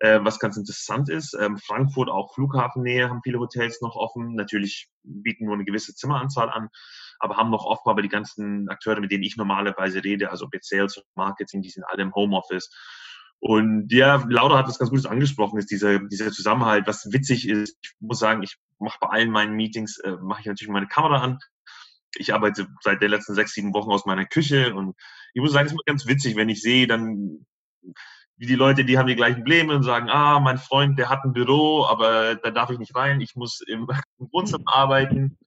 äh, 0.00 0.20
was 0.22 0.38
ganz 0.38 0.56
interessant 0.56 1.10
ist. 1.10 1.36
Ähm, 1.38 1.58
Frankfurt, 1.58 2.08
auch 2.08 2.32
Flughafennähe, 2.34 3.08
haben 3.08 3.20
viele 3.22 3.38
Hotels 3.38 3.80
noch 3.82 3.96
offen. 3.96 4.34
Natürlich 4.34 4.88
bieten 5.02 5.44
nur 5.44 5.54
eine 5.54 5.64
gewisse 5.64 5.94
Zimmeranzahl 5.94 6.48
an, 6.50 6.68
aber 7.18 7.36
haben 7.36 7.50
noch 7.50 7.64
offen, 7.64 7.90
aber 7.90 8.02
die 8.02 8.08
ganzen 8.08 8.68
Akteure, 8.68 9.00
mit 9.00 9.12
denen 9.12 9.24
ich 9.24 9.36
normalerweise 9.36 10.02
rede, 10.02 10.30
also 10.30 10.48
Sales 10.62 10.96
und 10.96 11.04
Marketing, 11.14 11.60
die 11.62 11.70
sind 11.70 11.84
alle 11.84 12.02
im 12.02 12.14
Homeoffice. 12.14 12.70
Und 13.40 13.90
ja, 13.90 14.22
Laura 14.28 14.58
hat 14.58 14.68
das 14.68 14.78
ganz 14.78 14.90
gut 14.90 15.06
angesprochen, 15.06 15.58
ist 15.58 15.70
dieser, 15.70 15.98
dieser 15.98 16.30
Zusammenhalt, 16.30 16.86
was 16.86 17.10
witzig 17.10 17.48
ist. 17.48 17.78
Ich 17.82 17.92
muss 17.98 18.18
sagen, 18.18 18.42
ich 18.42 18.56
mache 18.78 18.98
bei 19.00 19.08
allen 19.08 19.30
meinen 19.30 19.56
Meetings, 19.56 19.98
äh, 19.98 20.16
mache 20.20 20.40
ich 20.40 20.46
natürlich 20.46 20.72
meine 20.72 20.88
Kamera 20.88 21.22
an. 21.22 21.38
Ich 22.16 22.34
arbeite 22.34 22.66
seit 22.82 23.00
den 23.00 23.10
letzten 23.10 23.34
sechs, 23.34 23.54
sieben 23.54 23.72
Wochen 23.72 23.90
aus 23.90 24.04
meiner 24.04 24.26
Küche 24.26 24.74
und 24.74 24.94
ich 25.32 25.40
muss 25.40 25.52
sagen, 25.52 25.66
es 25.66 25.72
ist 25.72 25.76
immer 25.76 25.84
ganz 25.86 26.06
witzig, 26.06 26.36
wenn 26.36 26.48
ich 26.48 26.60
sehe, 26.60 26.86
dann 26.86 27.46
wie 28.36 28.46
die 28.46 28.56
Leute, 28.56 28.84
die 28.84 28.98
haben 28.98 29.06
die 29.06 29.16
gleichen 29.16 29.36
Probleme 29.36 29.74
und 29.74 29.82
sagen, 29.82 30.08
ah, 30.08 30.40
mein 30.40 30.56
Freund, 30.56 30.98
der 30.98 31.10
hat 31.10 31.24
ein 31.24 31.34
Büro, 31.34 31.84
aber 31.84 32.36
da 32.36 32.50
darf 32.50 32.70
ich 32.70 32.78
nicht 32.78 32.96
rein, 32.96 33.20
ich 33.20 33.36
muss 33.36 33.60
im, 33.66 33.86
im 34.18 34.28
Wohnzimmer 34.32 34.64
arbeiten. 34.66 35.38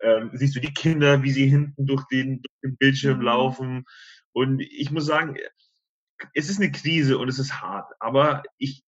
Ähm, 0.00 0.30
siehst 0.34 0.54
du 0.54 0.60
die 0.60 0.74
Kinder, 0.74 1.22
wie 1.22 1.30
sie 1.30 1.48
hinten 1.48 1.86
durch 1.86 2.04
den, 2.10 2.42
durch 2.42 2.60
den 2.62 2.76
Bildschirm 2.76 3.18
mhm. 3.18 3.24
laufen. 3.24 3.84
Und 4.32 4.60
ich 4.60 4.90
muss 4.90 5.06
sagen, 5.06 5.36
es 6.34 6.48
ist 6.48 6.60
eine 6.60 6.72
Krise 6.72 7.18
und 7.18 7.28
es 7.28 7.38
ist 7.38 7.60
hart, 7.60 7.92
aber 8.00 8.42
ich, 8.58 8.84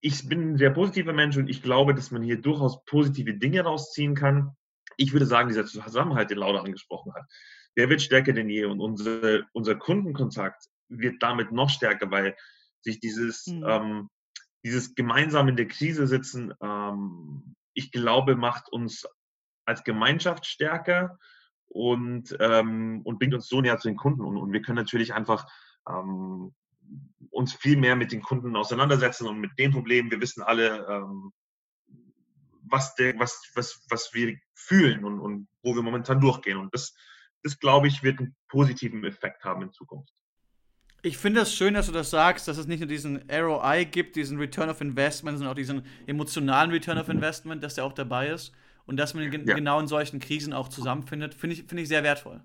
ich 0.00 0.28
bin 0.28 0.52
ein 0.52 0.58
sehr 0.58 0.70
positiver 0.70 1.12
Mensch 1.12 1.36
und 1.36 1.48
ich 1.48 1.62
glaube, 1.62 1.94
dass 1.94 2.10
man 2.10 2.22
hier 2.22 2.40
durchaus 2.40 2.84
positive 2.84 3.34
Dinge 3.34 3.62
rausziehen 3.62 4.14
kann. 4.14 4.56
Ich 4.96 5.12
würde 5.12 5.26
sagen, 5.26 5.48
dieser 5.48 5.66
Zusammenhalt, 5.66 6.30
den 6.30 6.38
Laura 6.38 6.60
angesprochen 6.60 7.12
hat, 7.14 7.24
der 7.76 7.88
wird 7.88 8.02
stärker 8.02 8.32
denn 8.32 8.48
je 8.48 8.64
und 8.64 8.80
unser, 8.80 9.42
unser 9.52 9.74
Kundenkontakt 9.76 10.66
wird 10.88 11.22
damit 11.22 11.52
noch 11.52 11.70
stärker, 11.70 12.10
weil 12.10 12.36
sich 12.80 13.00
dieses, 13.00 13.46
mhm. 13.46 13.64
ähm, 13.66 14.08
dieses 14.64 14.94
gemeinsam 14.94 15.48
in 15.48 15.56
der 15.56 15.68
Krise 15.68 16.06
sitzen, 16.06 16.54
ähm, 16.62 17.54
ich 17.74 17.92
glaube, 17.92 18.36
macht 18.36 18.70
uns 18.70 19.06
als 19.66 19.84
Gemeinschaft 19.84 20.46
stärker 20.46 21.18
und, 21.66 22.34
ähm, 22.40 23.02
und 23.04 23.18
bringt 23.18 23.34
uns 23.34 23.48
so 23.48 23.60
näher 23.60 23.78
zu 23.78 23.88
den 23.88 23.96
Kunden. 23.96 24.22
Und, 24.22 24.36
und 24.36 24.52
wir 24.52 24.62
können 24.62 24.76
natürlich 24.76 25.12
einfach 25.12 25.46
ähm, 25.88 26.54
uns 27.30 27.54
viel 27.54 27.76
mehr 27.76 27.96
mit 27.96 28.12
den 28.12 28.22
Kunden 28.22 28.56
auseinandersetzen 28.56 29.26
und 29.26 29.38
mit 29.40 29.58
den 29.58 29.72
Problemen. 29.72 30.10
Wir 30.10 30.20
wissen 30.20 30.42
alle, 30.42 30.86
ähm, 30.88 31.32
was, 32.62 32.94
der, 32.94 33.18
was, 33.18 33.40
was, 33.54 33.84
was 33.90 34.12
wir 34.14 34.36
fühlen 34.54 35.04
und, 35.04 35.20
und 35.20 35.48
wo 35.62 35.74
wir 35.74 35.82
momentan 35.82 36.20
durchgehen. 36.20 36.58
Und 36.58 36.74
das, 36.74 36.94
das, 37.42 37.58
glaube 37.58 37.88
ich, 37.88 38.02
wird 38.02 38.18
einen 38.18 38.34
positiven 38.48 39.04
Effekt 39.04 39.44
haben 39.44 39.62
in 39.62 39.72
Zukunft. 39.72 40.12
Ich 41.02 41.18
finde 41.18 41.40
es 41.40 41.48
das 41.48 41.56
schön, 41.56 41.74
dass 41.74 41.86
du 41.86 41.92
das 41.92 42.10
sagst, 42.10 42.48
dass 42.48 42.58
es 42.58 42.66
nicht 42.66 42.80
nur 42.80 42.88
diesen 42.88 43.30
ROI 43.30 43.84
gibt, 43.84 44.16
diesen 44.16 44.38
Return 44.38 44.68
of 44.68 44.80
Investment, 44.80 45.38
sondern 45.38 45.52
auch 45.52 45.56
diesen 45.56 45.84
emotionalen 46.06 46.70
Return 46.70 46.98
of 46.98 47.08
Investment, 47.08 47.62
dass 47.62 47.76
der 47.76 47.84
auch 47.84 47.92
dabei 47.92 48.28
ist 48.28 48.52
und 48.86 48.96
dass 48.96 49.14
man 49.14 49.30
ja. 49.30 49.54
genau 49.54 49.78
in 49.78 49.86
solchen 49.86 50.18
Krisen 50.18 50.52
auch 50.52 50.68
zusammenfindet, 50.68 51.34
finde 51.34 51.54
ich, 51.54 51.64
find 51.64 51.80
ich 51.80 51.88
sehr 51.88 52.02
wertvoll. 52.02 52.42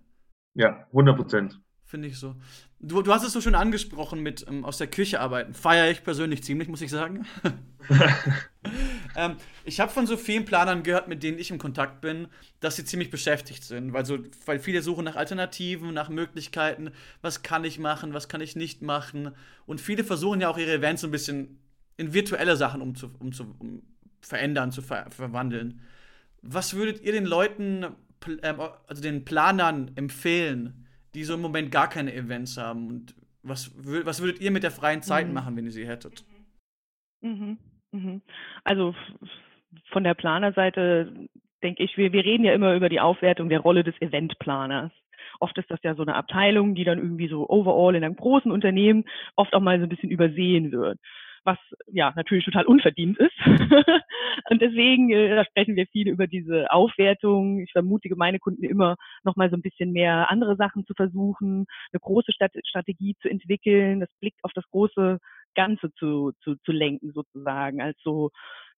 Ja, 0.53 0.86
100 0.88 1.15
Prozent. 1.15 1.60
Finde 1.91 2.07
ich 2.07 2.17
so. 2.17 2.38
Du, 2.79 3.01
du 3.01 3.13
hast 3.13 3.24
es 3.24 3.33
so 3.33 3.41
schön 3.41 3.53
angesprochen 3.53 4.24
mit 4.24 4.45
ähm, 4.48 4.63
aus 4.63 4.77
der 4.77 4.88
Küche 4.88 5.19
arbeiten. 5.19 5.53
Feiere 5.53 5.91
ich 5.91 6.05
persönlich 6.05 6.41
ziemlich, 6.41 6.69
muss 6.69 6.79
ich 6.79 6.89
sagen. 6.89 7.27
ähm, 9.17 9.36
ich 9.65 9.81
habe 9.81 9.91
von 9.91 10.07
so 10.07 10.15
vielen 10.15 10.45
Planern 10.45 10.83
gehört, 10.83 11.10
mit 11.10 11.21
denen 11.21 11.38
ich 11.38 11.51
im 11.51 11.57
Kontakt 11.57 12.00
bin, 12.00 12.29
dass 12.62 12.77
sie 12.77 12.86
ziemlich 12.86 13.10
beschäftigt 13.10 13.65
sind, 13.65 13.91
weil, 13.91 14.05
so, 14.05 14.19
weil 14.45 14.60
viele 14.60 14.81
suchen 14.81 15.03
nach 15.03 15.17
Alternativen, 15.17 15.93
nach 15.93 16.07
Möglichkeiten, 16.07 16.91
was 17.21 17.43
kann 17.43 17.65
ich 17.65 17.77
machen, 17.77 18.13
was 18.13 18.29
kann 18.29 18.39
ich 18.39 18.55
nicht 18.55 18.81
machen. 18.81 19.31
Und 19.65 19.81
viele 19.81 20.05
versuchen 20.05 20.39
ja 20.39 20.48
auch 20.48 20.57
ihre 20.57 20.71
Events 20.71 21.01
so 21.01 21.10
ein 21.10 21.12
bisschen 21.12 21.60
in 21.98 22.13
virtuelle 22.13 22.55
Sachen 22.55 22.81
umzu, 22.81 23.12
umzu, 23.19 23.53
um, 23.60 23.81
verändern, 24.21 24.71
zu 24.71 24.81
ver 24.81 25.12
verwandeln. 25.12 25.81
Was 26.41 26.74
würdet 26.74 27.01
ihr 27.01 27.12
den 27.12 27.25
Leuten, 27.25 27.86
ähm, 28.43 28.62
also 28.88 29.01
den 29.01 29.25
Planern 29.25 29.91
empfehlen, 29.95 30.80
die 31.13 31.24
so 31.24 31.34
im 31.34 31.41
Moment 31.41 31.72
gar 31.72 31.89
keine 31.89 32.13
Events 32.13 32.58
haben? 32.58 32.88
Und 32.88 33.15
was, 33.44 33.72
was 34.06 34.22
würdet 34.22 34.41
ihr 34.41 34.51
mit 34.51 34.63
der 34.63 34.72
freien 34.72 35.01
Zeit 35.01 35.27
mhm. 35.27 35.34
machen, 35.34 35.56
wenn 35.56 35.65
ihr 35.65 35.72
sie 35.72 35.88
hättet? 35.88 36.24
Mhm. 37.22 37.58
Mhm. 37.91 38.22
Also 38.63 38.96
von 39.91 40.03
der 40.03 40.13
Planerseite 40.13 41.30
denke 41.63 41.84
ich, 41.84 41.98
wir, 41.98 42.12
wir 42.12 42.25
reden 42.25 42.44
ja 42.44 42.53
immer 42.53 42.75
über 42.75 42.89
die 42.89 43.00
Aufwertung 43.00 43.50
der 43.50 43.60
Rolle 43.60 43.84
des 43.84 44.00
Eventplaners. 44.01 44.91
Oft 45.39 45.58
ist 45.58 45.70
das 45.72 45.80
ja 45.84 45.96
so 45.96 46.01
eine 46.03 46.15
Abteilung, 46.15 46.75
die 46.75 46.84
dann 46.84 47.00
irgendwie 47.00 47.27
so 47.27 47.50
overall 47.50 47.96
in 47.96 48.03
einem 48.03 48.15
großen 48.15 48.51
Unternehmen 48.51 49.06
oft 49.36 49.53
auch 49.53 49.60
mal 49.60 49.80
so 49.80 49.86
ein 49.86 49.89
bisschen 49.89 50.12
übersehen 50.12 50.72
wird 50.72 51.00
was 51.43 51.57
ja 51.88 52.13
natürlich 52.15 52.45
total 52.45 52.65
unverdient 52.65 53.17
ist. 53.17 53.36
und 54.50 54.62
deswegen 54.62 55.12
äh, 55.12 55.43
sprechen 55.45 55.75
wir 55.75 55.88
viel 55.88 56.07
über 56.07 56.27
diese 56.27 56.71
Aufwertung. 56.71 57.60
Ich 57.60 57.71
vermutige 57.71 58.15
meine 58.15 58.39
Kunden 58.39 58.63
immer 58.63 58.95
noch 59.24 59.36
mal 59.36 59.50
so 59.50 59.55
ein 59.55 59.62
bisschen 59.62 59.91
mehr 59.91 60.29
andere 60.29 60.55
Sachen 60.55 60.86
zu 60.86 60.93
versuchen, 60.93 61.65
eine 61.91 62.00
große 62.00 62.31
Strategie 62.33 63.15
zu 63.21 63.29
entwickeln, 63.29 64.00
das 64.00 64.10
Blick 64.19 64.36
auf 64.43 64.51
das 64.53 64.65
große 64.69 65.19
Ganze 65.55 65.93
zu, 65.96 66.31
zu, 66.43 66.55
zu 66.63 66.72
lenken 66.72 67.12
sozusagen, 67.13 67.81
als 67.81 67.98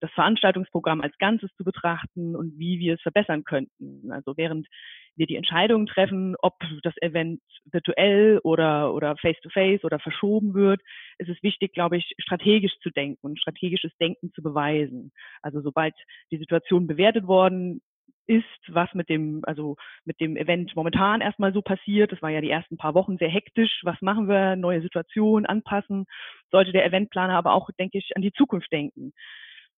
das 0.03 0.11
Veranstaltungsprogramm 0.11 0.99
als 0.99 1.17
Ganzes 1.17 1.49
zu 1.55 1.63
betrachten 1.63 2.35
und 2.35 2.59
wie 2.59 2.77
wir 2.79 2.95
es 2.95 3.01
verbessern 3.01 3.45
könnten. 3.45 4.11
Also 4.11 4.35
während 4.35 4.67
wir 5.15 5.27
die 5.27 5.37
Entscheidung 5.37 5.85
treffen, 5.85 6.35
ob 6.41 6.55
das 6.83 6.93
Event 7.01 7.39
virtuell 7.71 8.39
oder, 8.43 8.93
oder 8.93 9.15
face-to-face 9.15 9.79
-face 9.79 9.85
oder 9.85 9.99
verschoben 9.99 10.53
wird, 10.53 10.81
ist 11.19 11.29
es 11.29 11.41
wichtig, 11.41 11.71
glaube 11.71 11.95
ich, 11.97 12.11
strategisch 12.17 12.77
zu 12.81 12.89
denken 12.89 13.19
und 13.21 13.39
strategisches 13.39 13.95
Denken 13.97 14.33
zu 14.33 14.41
beweisen. 14.41 15.13
Also 15.41 15.61
sobald 15.61 15.95
die 16.31 16.37
Situation 16.37 16.85
bewertet 16.85 17.25
worden 17.25 17.81
ist, 18.27 18.43
was 18.67 18.93
mit 18.93 19.09
dem, 19.09 19.41
also 19.43 19.75
mit 20.05 20.19
dem 20.19 20.37
Event 20.37 20.75
momentan 20.75 21.21
erstmal 21.21 21.53
so 21.53 21.61
passiert. 21.61 22.11
Das 22.11 22.21
war 22.21 22.29
ja 22.29 22.41
die 22.41 22.49
ersten 22.49 22.77
paar 22.77 22.93
Wochen 22.93 23.17
sehr 23.17 23.29
hektisch. 23.29 23.81
Was 23.83 24.01
machen 24.01 24.27
wir? 24.27 24.55
Neue 24.55 24.81
Situation 24.81 25.45
anpassen. 25.45 26.05
Sollte 26.51 26.71
der 26.71 26.85
Eventplaner 26.85 27.35
aber 27.35 27.53
auch, 27.53 27.69
denke 27.79 27.97
ich, 27.97 28.11
an 28.15 28.21
die 28.21 28.31
Zukunft 28.31 28.71
denken. 28.71 29.13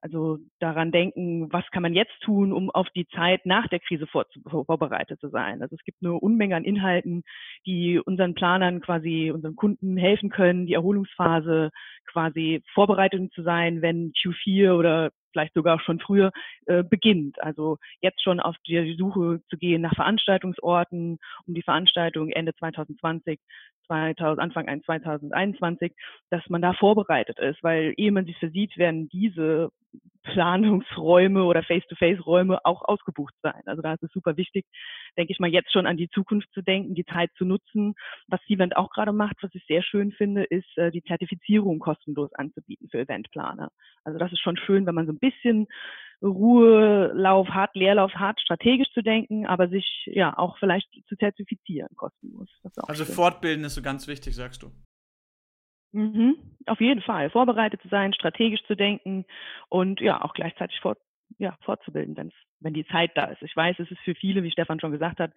Also 0.01 0.37
daran 0.59 0.91
denken, 0.91 1.51
was 1.51 1.65
kann 1.71 1.81
man 1.81 1.95
jetzt 1.95 2.19
tun, 2.21 2.53
um 2.53 2.69
auf 2.69 2.87
die 2.91 3.07
Zeit 3.07 3.47
nach 3.47 3.67
der 3.69 3.79
Krise 3.79 4.05
vor, 4.05 4.25
vorbereitet 4.47 5.19
zu 5.19 5.29
sein. 5.29 5.63
Also 5.63 5.75
es 5.75 5.83
gibt 5.83 5.97
eine 6.03 6.13
Unmenge 6.13 6.55
an 6.55 6.63
Inhalten, 6.63 7.23
die 7.65 7.99
unseren 7.99 8.35
Planern 8.35 8.81
quasi, 8.81 9.31
unseren 9.33 9.55
Kunden 9.55 9.97
helfen 9.97 10.29
können, 10.29 10.67
die 10.67 10.73
Erholungsphase 10.73 11.71
quasi 12.05 12.61
vorbereitet 12.75 13.33
zu 13.33 13.41
sein, 13.41 13.81
wenn 13.81 14.11
Q4 14.11 14.77
oder 14.77 15.11
vielleicht 15.35 15.53
sogar 15.53 15.81
schon 15.81 15.99
früher 15.99 16.31
äh, 16.65 16.81
beginnt. 16.81 17.41
Also 17.43 17.77
jetzt 17.99 18.23
schon 18.23 18.39
auf 18.39 18.55
die 18.65 18.95
Suche 18.97 19.41
zu 19.49 19.57
gehen 19.57 19.81
nach 19.81 19.93
Veranstaltungsorten, 19.93 21.19
um 21.45 21.53
die 21.53 21.61
Veranstaltung 21.61 22.29
Ende 22.29 22.55
2020 22.55 23.39
2000, 23.87 24.39
Anfang 24.39 24.83
2021, 24.83 25.93
dass 26.29 26.47
man 26.49 26.61
da 26.61 26.73
vorbereitet 26.73 27.39
ist, 27.39 27.63
weil 27.63 27.93
ehe 27.97 28.11
man 28.11 28.25
sich 28.25 28.37
versieht, 28.37 28.77
werden 28.77 29.09
diese 29.09 29.71
Planungsräume 30.23 31.43
oder 31.43 31.63
Face-to-Face-Räume 31.63 32.59
auch 32.65 32.83
ausgebucht 32.83 33.33
sein. 33.43 33.61
Also 33.65 33.81
da 33.81 33.93
ist 33.93 34.03
es 34.03 34.11
super 34.11 34.37
wichtig, 34.37 34.65
denke 35.17 35.31
ich 35.31 35.39
mal, 35.39 35.49
jetzt 35.49 35.71
schon 35.71 35.85
an 35.85 35.97
die 35.97 36.09
Zukunft 36.09 36.51
zu 36.53 36.61
denken, 36.61 36.95
die 36.95 37.05
Zeit 37.05 37.31
zu 37.37 37.45
nutzen. 37.45 37.93
Was 38.27 38.41
Event 38.47 38.75
auch 38.75 38.89
gerade 38.89 39.13
macht, 39.13 39.37
was 39.41 39.53
ich 39.53 39.63
sehr 39.67 39.83
schön 39.83 40.11
finde, 40.11 40.43
ist 40.43 40.77
äh, 40.77 40.91
die 40.91 41.03
Zertifizierung 41.03 41.79
kostenlos 41.79 42.33
anzubieten 42.33 42.89
für 42.89 42.99
Eventplaner. 42.99 43.69
Also 44.03 44.17
das 44.17 44.31
ist 44.31 44.41
schon 44.41 44.57
schön, 44.57 44.85
wenn 44.85 44.95
man 44.95 45.05
so 45.05 45.13
ein 45.13 45.19
bisschen 45.19 45.67
Ruhelauf 46.21 47.47
hart, 47.49 47.75
Leerlauf 47.75 48.13
hart 48.13 48.39
strategisch 48.39 48.91
zu 48.93 49.01
denken, 49.01 49.45
aber 49.45 49.67
sich 49.67 49.85
ja 50.05 50.37
auch 50.37 50.57
vielleicht 50.57 50.87
zu 51.07 51.15
zertifizieren 51.15 51.89
kostenlos. 51.95 52.49
also 52.87 53.05
schön. 53.05 53.15
fortbilden 53.15 53.65
ist 53.65 53.75
so 53.75 53.81
ganz 53.81 54.07
wichtig, 54.07 54.35
sagst 54.35 54.63
du. 54.63 54.71
Mhm, 55.91 56.35
auf 56.65 56.81
jeden 56.81 57.01
Fall. 57.01 57.29
Vorbereitet 57.29 57.81
zu 57.81 57.87
sein, 57.87 58.13
strategisch 58.13 58.63
zu 58.67 58.75
denken 58.75 59.25
und 59.69 60.01
ja, 60.01 60.21
auch 60.21 60.33
gleichzeitig 60.33 60.79
fort, 60.81 60.97
ja, 61.37 61.57
fortzubilden, 61.61 62.17
wenn's, 62.17 62.33
wenn 62.59 62.73
die 62.73 62.85
Zeit 62.87 63.11
da 63.15 63.25
ist. 63.25 63.41
Ich 63.41 63.55
weiß, 63.55 63.77
es 63.79 63.89
ist 63.89 64.01
für 64.01 64.15
viele, 64.15 64.43
wie 64.43 64.51
Stefan 64.51 64.79
schon 64.79 64.91
gesagt 64.91 65.19
hat, 65.19 65.31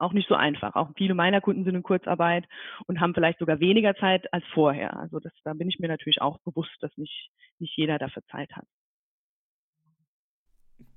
auch 0.00 0.12
nicht 0.12 0.28
so 0.28 0.34
einfach. 0.34 0.74
Auch 0.74 0.88
viele 0.96 1.14
meiner 1.14 1.40
Kunden 1.40 1.64
sind 1.64 1.74
in 1.74 1.82
Kurzarbeit 1.82 2.48
und 2.86 3.00
haben 3.00 3.14
vielleicht 3.14 3.38
sogar 3.38 3.60
weniger 3.60 3.94
Zeit 3.96 4.32
als 4.32 4.44
vorher. 4.54 4.96
Also 4.98 5.20
das, 5.20 5.32
da 5.44 5.52
bin 5.52 5.68
ich 5.68 5.78
mir 5.78 5.88
natürlich 5.88 6.22
auch 6.22 6.38
bewusst, 6.38 6.74
dass 6.80 6.96
nicht, 6.96 7.30
nicht 7.58 7.76
jeder 7.76 7.98
dafür 7.98 8.22
Zeit 8.30 8.50
hat. 8.56 8.66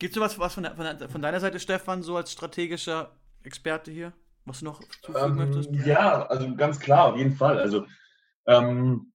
Gibt 0.03 0.17
es 0.17 0.21
was, 0.21 0.37
was 0.37 0.53
von, 0.53 0.65
von, 0.65 1.09
von, 1.09 1.21
deiner 1.21 1.39
Seite, 1.39 1.61
Stefan, 1.61 2.03
so 2.03 2.17
als 2.17 2.33
strategischer 2.33 3.15
Experte 3.43 3.89
hier, 3.89 4.11
was 4.43 4.59
du 4.59 4.65
noch 4.65 4.81
zufügen 5.01 5.29
ähm, 5.29 5.35
möchtest? 5.37 5.71
Ja, 5.85 6.23
also 6.23 6.53
ganz 6.57 6.77
klar, 6.77 7.05
auf 7.05 7.17
jeden 7.17 7.37
Fall. 7.37 7.57
Also 7.57 7.85
ähm, 8.45 9.13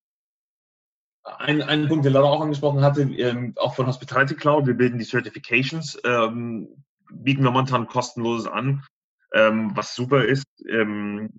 ein, 1.25 1.61
ein 1.61 1.89
Punkt, 1.89 2.07
den 2.07 2.15
Laura 2.15 2.29
auch 2.31 2.41
angesprochen 2.41 2.81
hatte, 2.81 3.03
ähm, 3.03 3.53
auch 3.57 3.75
von 3.75 3.87
Hospitality 3.87 4.35
Cloud, 4.35 4.67
wir 4.67 4.73
bilden 4.73 4.99
die 4.99 5.05
Certifications, 5.05 6.01
ähm, 6.05 6.69
bieten 7.13 7.43
wir 7.43 7.51
momentan 7.51 7.87
kostenloses 7.87 8.47
an, 8.47 8.83
ähm, 9.35 9.73
was 9.77 9.95
super 9.95 10.25
ist, 10.25 10.47
ähm, 10.71 11.39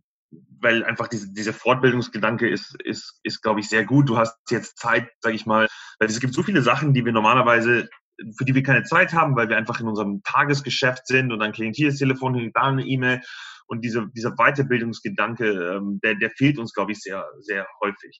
weil 0.60 0.84
einfach 0.84 1.08
diese, 1.08 1.34
dieser 1.34 1.54
Fortbildungsgedanke 1.54 2.48
ist, 2.48 2.80
ist, 2.84 3.20
ist 3.24 3.42
glaube 3.42 3.62
ich, 3.62 3.70
sehr 3.70 3.84
gut. 3.84 4.10
Du 4.10 4.18
hast 4.20 4.38
jetzt 4.52 4.78
Zeit, 4.78 5.10
sage 5.22 5.36
ich 5.36 5.48
mal, 5.48 5.68
weil 5.98 6.08
es 6.08 6.20
gibt 6.20 6.36
so 6.36 6.44
viele 6.44 6.62
Sachen, 6.62 6.94
die 6.94 7.04
wir 7.04 7.14
normalerweise 7.14 7.90
für 8.38 8.46
die 8.46 8.56
wir 8.56 8.64
keine 8.64 8.84
Zeit 8.84 9.14
haben, 9.14 9.36
weil 9.36 9.50
wir 9.50 9.58
einfach 9.58 9.80
in 9.80 9.88
unserem 9.88 10.22
Tagesgeschäft 10.24 11.08
sind 11.08 11.32
und 11.32 11.40
dann 11.40 11.52
klingelt 11.52 11.76
hier 11.76 11.90
das 11.90 11.98
Telefon, 11.98 12.52
da 12.54 12.64
eine 12.64 12.86
E-Mail 12.86 13.22
und 13.68 13.82
diese, 13.84 14.08
dieser 14.16 14.36
Weiterbildungsgedanke, 14.36 15.76
ähm, 15.78 16.00
der, 16.04 16.16
der 16.16 16.32
fehlt 16.32 16.58
uns, 16.58 16.74
glaube 16.74 16.92
ich, 16.92 17.00
sehr, 17.00 17.26
sehr 17.40 17.68
häufig. 17.82 18.20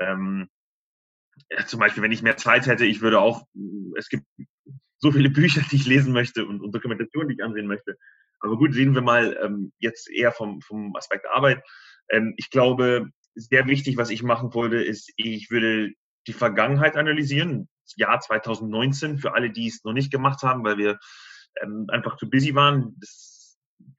Ähm, 0.00 0.48
ja, 1.50 1.66
zum 1.66 1.80
Beispiel, 1.80 2.02
wenn 2.02 2.12
ich 2.12 2.22
mehr 2.22 2.36
Zeit 2.36 2.66
hätte, 2.66 2.86
ich 2.86 3.02
würde 3.02 3.20
auch, 3.20 3.46
es 3.96 4.08
gibt 4.08 4.24
so 4.98 5.12
viele 5.12 5.30
Bücher, 5.30 5.62
die 5.70 5.76
ich 5.76 5.86
lesen 5.86 6.12
möchte 6.12 6.46
und, 6.46 6.62
und 6.62 6.72
Dokumentationen, 6.74 7.28
die 7.28 7.34
ich 7.34 7.44
ansehen 7.44 7.66
möchte. 7.66 7.96
Aber 8.40 8.56
gut, 8.56 8.74
sehen 8.74 8.94
wir 8.94 9.02
mal 9.02 9.38
ähm, 9.42 9.72
jetzt 9.78 10.10
eher 10.10 10.32
vom, 10.32 10.60
vom 10.62 10.94
Aspekt 10.96 11.26
Arbeit. 11.26 11.62
Ähm, 12.08 12.34
ich 12.36 12.50
glaube, 12.50 13.10
sehr 13.34 13.66
wichtig, 13.66 13.96
was 13.96 14.10
ich 14.10 14.22
machen 14.22 14.54
wollte, 14.54 14.82
ist, 14.82 15.12
ich 15.16 15.50
würde 15.50 15.92
die 16.26 16.32
Vergangenheit 16.32 16.96
analysieren. 16.96 17.68
Jahr 17.96 18.20
2019 18.20 19.18
für 19.18 19.34
alle, 19.34 19.50
die 19.50 19.68
es 19.68 19.84
noch 19.84 19.92
nicht 19.92 20.10
gemacht 20.10 20.42
haben, 20.42 20.64
weil 20.64 20.78
wir 20.78 20.98
ähm, 21.62 21.86
einfach 21.88 22.16
zu 22.16 22.28
busy 22.28 22.54
waren. 22.54 22.96
Das, 23.00 23.58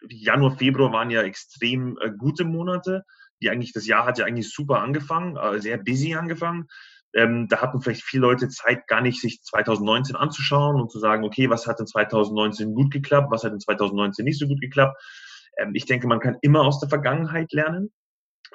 Januar, 0.10 0.58
Februar 0.58 0.92
waren 0.92 1.10
ja 1.10 1.22
extrem 1.24 1.98
äh, 2.02 2.12
gute 2.12 2.44
Monate. 2.44 3.04
Die 3.42 3.50
eigentlich, 3.50 3.74
das 3.74 3.86
Jahr 3.86 4.06
hat 4.06 4.18
ja 4.18 4.26
eigentlich 4.26 4.52
super 4.52 4.82
angefangen, 4.82 5.38
äh, 5.38 5.62
sehr 5.62 5.78
busy 5.78 6.16
angefangen. 6.16 6.68
Ähm, 7.14 7.48
da 7.48 7.62
hatten 7.62 7.82
vielleicht 7.82 8.04
viele 8.04 8.22
Leute 8.22 8.50
Zeit, 8.50 8.88
gar 8.88 9.02
nicht 9.02 9.22
sich 9.22 9.42
2019 9.42 10.16
anzuschauen 10.16 10.80
und 10.80 10.92
zu 10.92 11.00
sagen, 11.00 11.24
okay, 11.24 11.50
was 11.50 11.66
hat 11.66 11.80
in 11.80 11.88
2019 11.88 12.74
gut 12.74 12.92
geklappt, 12.92 13.32
was 13.32 13.44
hat 13.44 13.54
in 13.54 13.60
2019 13.60 14.26
nicht 14.26 14.40
so 14.40 14.48
gut 14.48 14.60
geklappt. 14.60 15.02
Ähm, 15.58 15.72
ich 15.74 15.86
denke, 15.86 16.08
man 16.08 16.20
kann 16.20 16.38
immer 16.42 16.62
aus 16.62 16.80
der 16.80 16.90
Vergangenheit 16.90 17.52
lernen. 17.54 17.92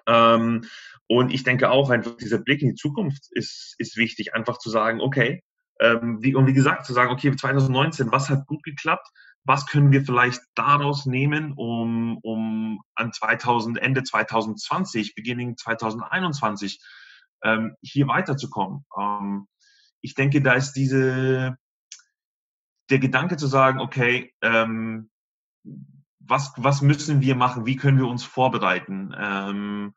Ähm, 0.06 0.64
und 1.06 1.32
ich 1.32 1.42
denke 1.44 1.71
auch 1.71 1.90
einfach, 1.90 2.16
dieser 2.16 2.38
Blick 2.38 2.62
in 2.62 2.71
die 2.71 2.75
Zukunft 2.75 3.26
ist, 3.30 3.75
ist 3.78 3.97
wichtig, 3.97 4.35
einfach 4.35 4.59
zu 4.59 4.71
sagen, 4.71 5.00
okay, 5.00 5.42
ähm, 5.80 6.18
wie, 6.23 6.35
und 6.35 6.47
wie 6.47 6.52
gesagt, 6.52 6.87
zu 6.87 6.92
sagen, 6.92 7.11
okay, 7.11 7.35
2019, 7.35 8.12
was 8.12 8.30
hat 8.30 8.47
gut 8.47 8.62
geklappt? 8.62 9.09
Was 9.44 9.66
können 9.66 9.90
wir 9.90 10.04
vielleicht 10.04 10.40
daraus 10.54 11.06
nehmen, 11.06 11.52
um, 11.52 12.18
um 12.23 12.80
an 12.94 13.12
2000, 13.12 13.78
Ende 13.78 14.04
2020, 14.04 15.14
Beginning 15.16 15.56
2021 15.56 16.80
ähm, 17.42 17.75
hier 17.82 18.06
weiterzukommen? 18.06 18.85
Ähm, 18.97 19.49
ich 20.00 20.14
denke, 20.14 20.40
da 20.42 20.52
ist 20.52 20.75
diese, 20.75 21.56
der 22.90 22.99
Gedanke 23.00 23.37
zu 23.37 23.49
sagen, 23.49 23.80
okay, 23.80 24.32
ähm, 24.42 25.11
was, 26.26 26.52
was 26.57 26.83
müssen 26.83 27.21
wir 27.21 27.35
machen? 27.35 27.67
Wie 27.67 27.76
können 27.76 27.99
wir 27.99 28.07
uns 28.07 28.25
vorbereiten? 28.25 29.14
Ähm, 29.19 29.95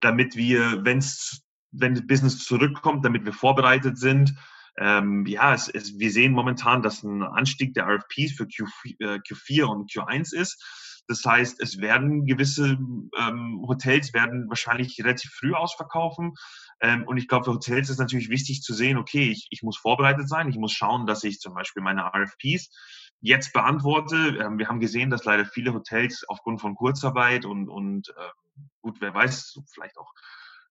damit 0.00 0.36
wir, 0.36 0.84
wenn's, 0.84 1.44
wenn 1.70 1.94
das 1.94 2.06
Business 2.06 2.44
zurückkommt, 2.44 3.04
damit 3.04 3.24
wir 3.24 3.32
vorbereitet 3.32 3.98
sind. 3.98 4.34
Ähm, 4.78 5.26
ja, 5.26 5.54
es, 5.54 5.68
es, 5.68 5.98
wir 5.98 6.10
sehen 6.10 6.32
momentan, 6.32 6.82
dass 6.82 7.02
ein 7.02 7.22
Anstieg 7.22 7.74
der 7.74 7.86
RFPs 7.86 8.32
für 8.32 8.46
Q, 8.46 8.66
äh, 9.00 9.18
Q4 9.18 9.64
und 9.64 9.90
Q1 9.90 10.34
ist. 10.34 10.62
Das 11.08 11.24
heißt, 11.24 11.60
es 11.60 11.78
werden 11.80 12.26
gewisse 12.26 12.78
ähm, 13.18 13.64
Hotels 13.66 14.14
werden 14.14 14.48
wahrscheinlich 14.48 14.98
relativ 15.00 15.30
früh 15.32 15.52
ausverkaufen. 15.52 16.34
Ähm, 16.80 17.04
und 17.06 17.16
ich 17.16 17.28
glaube, 17.28 17.44
für 17.44 17.52
Hotels 17.52 17.90
ist 17.90 17.98
natürlich 17.98 18.28
wichtig 18.28 18.62
zu 18.62 18.72
sehen, 18.72 18.96
okay, 18.96 19.30
ich, 19.30 19.48
ich 19.50 19.62
muss 19.62 19.76
vorbereitet 19.76 20.28
sein. 20.28 20.48
Ich 20.48 20.56
muss 20.56 20.72
schauen, 20.72 21.06
dass 21.06 21.24
ich 21.24 21.40
zum 21.40 21.54
Beispiel 21.54 21.82
meine 21.82 22.02
RFPs 22.02 22.70
jetzt 23.22 23.52
beantworte. 23.52 24.16
Ähm, 24.40 24.58
wir 24.58 24.68
haben 24.68 24.80
gesehen, 24.80 25.08
dass 25.08 25.24
leider 25.24 25.46
viele 25.46 25.72
Hotels 25.72 26.24
aufgrund 26.28 26.60
von 26.60 26.74
Kurzarbeit 26.74 27.46
und, 27.46 27.68
und 27.68 28.08
äh, 28.10 28.62
gut, 28.82 29.00
wer 29.00 29.14
weiß, 29.14 29.60
vielleicht 29.72 29.96
auch 29.96 30.12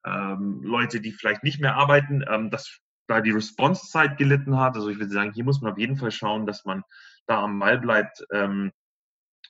ähm, 0.05 0.62
Leute, 0.63 1.01
die 1.01 1.12
vielleicht 1.12 1.43
nicht 1.43 1.62
mehr 1.62 1.75
arbeiten, 1.75 2.24
ähm, 2.29 2.51
dass 2.51 2.79
da 3.08 3.22
die 3.22 3.31
Response-Zeit 3.31 4.17
gelitten 4.17 4.60
hat. 4.60 4.75
Also 4.75 4.89
ich 4.89 5.00
würde 5.00 5.12
sagen, 5.12 5.34
hier 5.34 5.46
muss 5.46 5.62
man 5.62 5.72
auf 5.72 5.77
jeden 5.77 5.96
Fall 5.96 6.12
schauen, 6.12 6.46
dass 6.46 6.65
man 6.65 6.84
da 7.25 7.41
am 7.41 7.60
Ball 7.60 7.79
bleibt 7.79 8.24
ähm, 8.31 8.72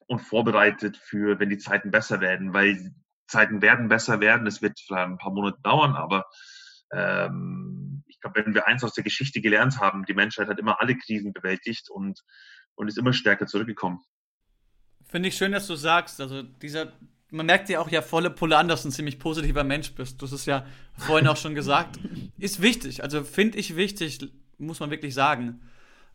und 0.07 0.19
vorbereitet 0.19 0.97
für, 0.97 1.39
wenn 1.39 1.49
die 1.49 1.57
Zeiten 1.57 1.91
besser 1.91 2.21
werden, 2.21 2.53
weil 2.53 2.93
Zeiten 3.27 3.61
werden 3.61 3.87
besser 3.87 4.19
werden. 4.19 4.45
Es 4.45 4.61
wird 4.61 4.79
vielleicht 4.79 5.07
ein 5.07 5.17
paar 5.17 5.33
Monate 5.33 5.57
dauern, 5.63 5.95
aber 5.95 6.25
ähm, 6.93 8.03
ich 8.07 8.19
glaube, 8.19 8.43
wenn 8.45 8.53
wir 8.53 8.67
eins 8.67 8.83
aus 8.83 8.93
der 8.93 9.03
Geschichte 9.03 9.41
gelernt 9.41 9.79
haben, 9.79 10.05
die 10.05 10.13
Menschheit 10.13 10.49
hat 10.49 10.59
immer 10.59 10.81
alle 10.81 10.97
Krisen 10.97 11.33
bewältigt 11.33 11.89
und, 11.89 12.21
und 12.75 12.87
ist 12.87 12.97
immer 12.97 13.13
stärker 13.13 13.47
zurückgekommen. 13.47 13.99
Finde 15.05 15.29
ich 15.29 15.35
schön, 15.35 15.51
dass 15.51 15.67
du 15.67 15.75
sagst, 15.75 16.21
also 16.21 16.41
dieser, 16.41 16.93
man 17.29 17.45
merkt 17.45 17.69
ja 17.69 17.79
auch 17.79 17.89
ja 17.89 18.01
volle 18.01 18.29
Pulle 18.29 18.57
an, 18.57 18.67
dass 18.67 18.83
du 18.83 18.89
ein 18.89 18.91
ziemlich 18.91 19.19
positiver 19.19 19.63
Mensch 19.63 19.93
bist. 19.93 20.21
Du 20.21 20.25
hast 20.25 20.31
es 20.31 20.45
ja 20.45 20.65
vorhin 20.97 21.27
auch 21.27 21.37
schon 21.37 21.55
gesagt. 21.55 21.99
Ist 22.37 22.61
wichtig, 22.61 23.03
also 23.03 23.23
finde 23.23 23.57
ich 23.57 23.75
wichtig, 23.75 24.19
muss 24.57 24.79
man 24.79 24.89
wirklich 24.89 25.13
sagen. 25.13 25.61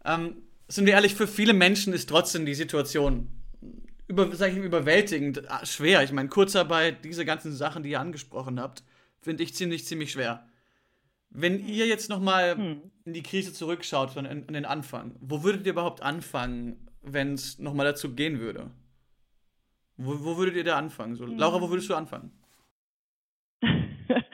Ähm, 0.05 0.37
sind 0.69 0.87
wir 0.87 0.95
ehrlich, 0.95 1.15
für 1.15 1.27
viele 1.27 1.53
Menschen 1.53 1.93
ist 1.93 2.09
trotzdem 2.09 2.47
die 2.47 2.55
Situation 2.55 3.29
über, 4.09 4.35
sag 4.35 4.53
ich, 4.53 4.59
überwältigend 4.59 5.51
ah, 5.51 5.65
schwer. 5.67 6.03
Ich 6.03 6.13
meine, 6.13 6.29
Kurzarbeit, 6.29 7.05
diese 7.05 7.25
ganzen 7.25 7.53
Sachen, 7.53 7.83
die 7.83 7.91
ihr 7.91 8.01
angesprochen 8.01 8.61
habt, 8.61 8.83
finde 9.21 9.43
ich 9.43 9.55
ziemlich, 9.55 9.85
ziemlich 9.85 10.13
schwer. 10.13 10.47
Wenn 11.39 11.67
ihr 11.67 11.87
jetzt 11.87 12.09
noch 12.09 12.21
mal 12.21 12.57
hm. 12.57 12.83
in 13.05 13.13
die 13.13 13.23
Krise 13.23 13.53
zurückschaut, 13.53 14.17
an, 14.17 14.27
an 14.27 14.47
den 14.47 14.65
Anfang, 14.65 15.15
wo 15.21 15.43
würdet 15.43 15.67
ihr 15.67 15.73
überhaupt 15.73 16.03
anfangen, 16.03 16.89
wenn 17.03 17.35
es 17.35 17.59
noch 17.59 17.75
mal 17.75 17.85
dazu 17.85 18.15
gehen 18.15 18.41
würde? 18.41 18.71
Wo, 19.99 20.25
wo 20.25 20.39
würdet 20.39 20.57
ihr 20.57 20.65
da 20.65 20.79
anfangen? 20.79 21.15
So, 21.15 21.27
Laura, 21.27 21.61
wo 21.61 21.71
würdest 21.71 21.91
du 21.91 21.95
anfangen? 21.95 22.33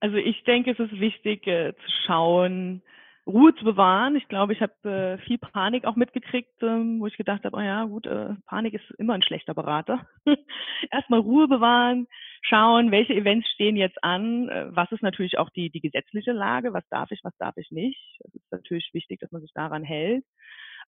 Also 0.00 0.16
ich 0.16 0.42
denke, 0.42 0.72
es 0.72 0.80
ist 0.80 0.98
wichtig 0.98 1.46
äh, 1.46 1.74
zu 1.76 1.90
schauen, 2.04 2.82
Ruhe 3.24 3.54
zu 3.54 3.64
bewahren. 3.64 4.16
Ich 4.16 4.26
glaube, 4.26 4.52
ich 4.52 4.60
habe 4.60 4.90
äh, 4.90 5.18
viel 5.24 5.38
Panik 5.38 5.84
auch 5.84 5.94
mitgekriegt, 5.94 6.60
ähm, 6.60 6.98
wo 6.98 7.06
ich 7.06 7.16
gedacht 7.16 7.44
habe, 7.44 7.56
oh 7.56 7.60
ja, 7.60 7.84
gut, 7.84 8.06
äh, 8.06 8.30
Panik 8.46 8.74
ist 8.74 8.90
immer 8.98 9.14
ein 9.14 9.22
schlechter 9.22 9.54
Berater. 9.54 10.04
Erstmal 10.90 11.20
Ruhe 11.20 11.46
bewahren, 11.46 12.08
schauen, 12.42 12.90
welche 12.90 13.14
Events 13.14 13.48
stehen 13.50 13.76
jetzt 13.76 14.02
an, 14.02 14.48
äh, 14.48 14.66
was 14.70 14.90
ist 14.92 15.02
natürlich 15.02 15.38
auch 15.38 15.50
die, 15.50 15.70
die 15.70 15.80
gesetzliche 15.80 16.32
Lage, 16.32 16.72
was 16.72 16.86
darf 16.90 17.10
ich, 17.10 17.20
was 17.22 17.36
darf 17.38 17.56
ich 17.56 17.70
nicht. 17.70 18.00
Es 18.20 18.34
ist 18.34 18.52
natürlich 18.52 18.90
wichtig, 18.92 19.20
dass 19.20 19.32
man 19.32 19.40
sich 19.40 19.52
daran 19.54 19.84
hält. 19.84 20.24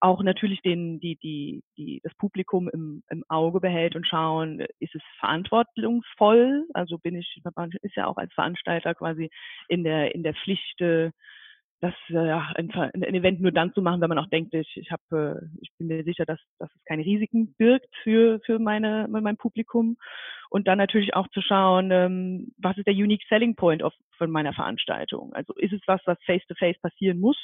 Auch 0.01 0.23
natürlich 0.23 0.61
den, 0.63 0.99
die, 0.99 1.17
die, 1.17 1.63
die, 1.79 2.01
das 2.03 2.13
Publikum 2.17 2.69
im, 2.69 3.03
im 3.09 3.25
Auge 3.29 3.61
behält 3.61 3.95
und 3.95 4.07
schauen, 4.07 4.61
ist 4.81 4.95
es 4.95 5.03
verantwortungsvoll? 5.21 6.67
Also 6.75 6.99
bin 6.99 7.17
ich, 7.17 7.41
ist 7.83 7.97
ja 7.97 8.07
auch 8.07 8.17
als 8.17 8.33
Veranstalter 8.35 8.95
quasi 8.95 9.31
in 9.69 9.85
der, 9.85 10.15
in 10.15 10.25
der 10.25 10.35
Pflicht, 10.35 10.81
äh, 10.81 11.11
das 11.81 11.95
äh, 12.09 12.27
ja, 12.27 12.53
ein, 12.55 12.71
ein, 12.73 13.15
Event 13.15 13.41
nur 13.41 13.53
dann 13.53 13.73
zu 13.75 13.83
machen, 13.83 14.01
wenn 14.01 14.09
man 14.09 14.19
auch 14.19 14.29
denkt, 14.29 14.55
ich, 14.55 14.77
ich, 14.77 14.91
hab, 14.91 15.01
äh, 15.13 15.35
ich 15.61 15.71
bin 15.77 15.89
mir 15.89 16.05
sicher, 16.05 16.25
dass, 16.25 16.41
dass 16.59 16.71
es 16.75 16.85
keine 16.85 17.05
Risiken 17.05 17.55
birgt 17.59 17.95
für, 18.03 18.41
für 18.45 18.59
meine, 18.59 19.07
mein 19.09 19.37
Publikum. 19.37 19.97
Und 20.51 20.69
dann 20.69 20.79
natürlich 20.79 21.15
auch 21.15 21.29
zu 21.29 21.43
schauen, 21.43 21.91
ähm, 21.91 22.53
was 22.59 22.79
ist 22.79 22.87
der 22.87 22.95
Unique 22.95 23.25
Selling 23.29 23.57
Point 23.57 23.83
of, 23.83 23.93
von 24.17 24.31
meiner 24.31 24.53
Veranstaltung? 24.53 25.33
Also 25.35 25.53
ist 25.55 25.73
es 25.73 25.81
was, 25.87 26.01
was 26.07 26.19
face-to-face 26.25 26.77
-face 26.77 26.81
passieren 26.81 27.19
muss? 27.19 27.39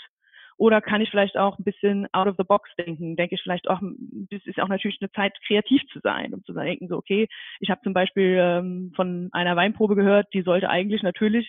Oder 0.61 0.83
kann 0.83 1.01
ich 1.01 1.09
vielleicht 1.09 1.39
auch 1.39 1.59
ein 1.59 1.65
bisschen 1.65 2.07
out 2.13 2.27
of 2.27 2.35
the 2.37 2.45
box 2.45 2.69
denken? 2.77 3.17
Denke 3.17 3.35
ich 3.35 3.41
vielleicht 3.41 3.71
auch, 3.71 3.81
das 3.81 4.45
ist 4.45 4.61
auch 4.61 4.69
natürlich 4.69 4.99
eine 5.01 5.11
Zeit, 5.11 5.33
kreativ 5.47 5.81
zu 5.91 6.01
sein, 6.01 6.35
um 6.35 6.45
zu 6.45 6.53
denken, 6.53 6.87
so, 6.87 6.99
okay, 6.99 7.29
ich 7.61 7.71
habe 7.71 7.81
zum 7.81 7.95
Beispiel 7.95 8.37
ähm, 8.39 8.93
von 8.95 9.31
einer 9.33 9.57
Weinprobe 9.57 9.97
gehört, 9.97 10.27
die 10.35 10.43
sollte 10.43 10.69
eigentlich 10.69 11.03
natürlich 11.03 11.49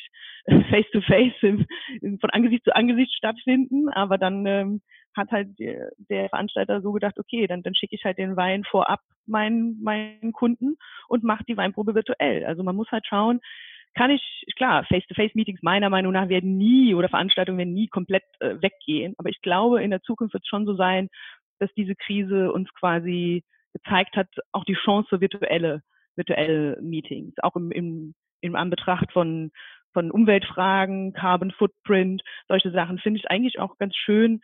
face 0.69 0.89
to 0.93 1.01
face 1.01 1.33
im, 1.41 1.67
von 2.21 2.29
Angesicht 2.29 2.63
zu 2.63 2.73
Angesicht 2.73 3.11
stattfinden, 3.13 3.89
aber 3.89 4.17
dann 4.17 4.45
ähm, 4.45 4.81
hat 5.13 5.29
halt 5.31 5.59
der, 5.59 5.89
der 5.97 6.29
Veranstalter 6.29 6.79
so 6.81 6.93
gedacht, 6.93 7.19
okay, 7.19 7.47
dann, 7.47 7.63
dann 7.63 7.75
schicke 7.75 7.95
ich 7.95 8.05
halt 8.05 8.17
den 8.17 8.37
Wein 8.37 8.63
vorab 8.63 9.01
meinen, 9.25 9.83
meinen 9.83 10.31
Kunden 10.31 10.77
und 11.09 11.25
mache 11.25 11.43
die 11.43 11.57
Weinprobe 11.57 11.95
virtuell. 11.95 12.45
Also 12.45 12.63
man 12.63 12.77
muss 12.77 12.89
halt 12.91 13.05
schauen, 13.05 13.41
kann 13.93 14.11
ich, 14.11 14.45
klar, 14.55 14.85
Face-to-Face-Meetings 14.85 15.61
meiner 15.61 15.89
Meinung 15.89 16.13
nach 16.13 16.29
werden 16.29 16.57
nie 16.57 16.93
oder 16.95 17.09
Veranstaltungen 17.09 17.57
werden 17.57 17.73
nie 17.73 17.87
komplett 17.87 18.23
äh, 18.39 18.55
weggehen. 18.61 19.15
Aber 19.17 19.29
ich 19.29 19.41
glaube, 19.41 19.83
in 19.83 19.91
der 19.91 20.01
Zukunft 20.01 20.33
wird 20.33 20.43
es 20.43 20.49
schon 20.49 20.65
so 20.65 20.75
sein, 20.75 21.09
dass 21.59 21.73
diese 21.75 21.95
Krise 21.95 22.51
uns 22.51 22.73
quasi 22.73 23.43
gezeigt 23.73 24.15
hat, 24.15 24.27
auch 24.51 24.65
die 24.65 24.75
Chance 24.75 25.21
virtuelle, 25.21 25.81
virtuelle 26.15 26.77
Meetings, 26.81 27.33
auch 27.41 27.55
im, 27.55 27.71
im, 27.71 28.13
im 28.41 28.55
Anbetracht 28.55 29.11
von, 29.11 29.51
von 29.93 30.11
Umweltfragen, 30.11 31.13
Carbon 31.13 31.51
Footprint, 31.51 32.21
solche 32.47 32.71
Sachen, 32.71 32.97
finde 32.99 33.19
ich 33.19 33.29
eigentlich 33.29 33.59
auch 33.59 33.77
ganz 33.77 33.95
schön, 33.95 34.41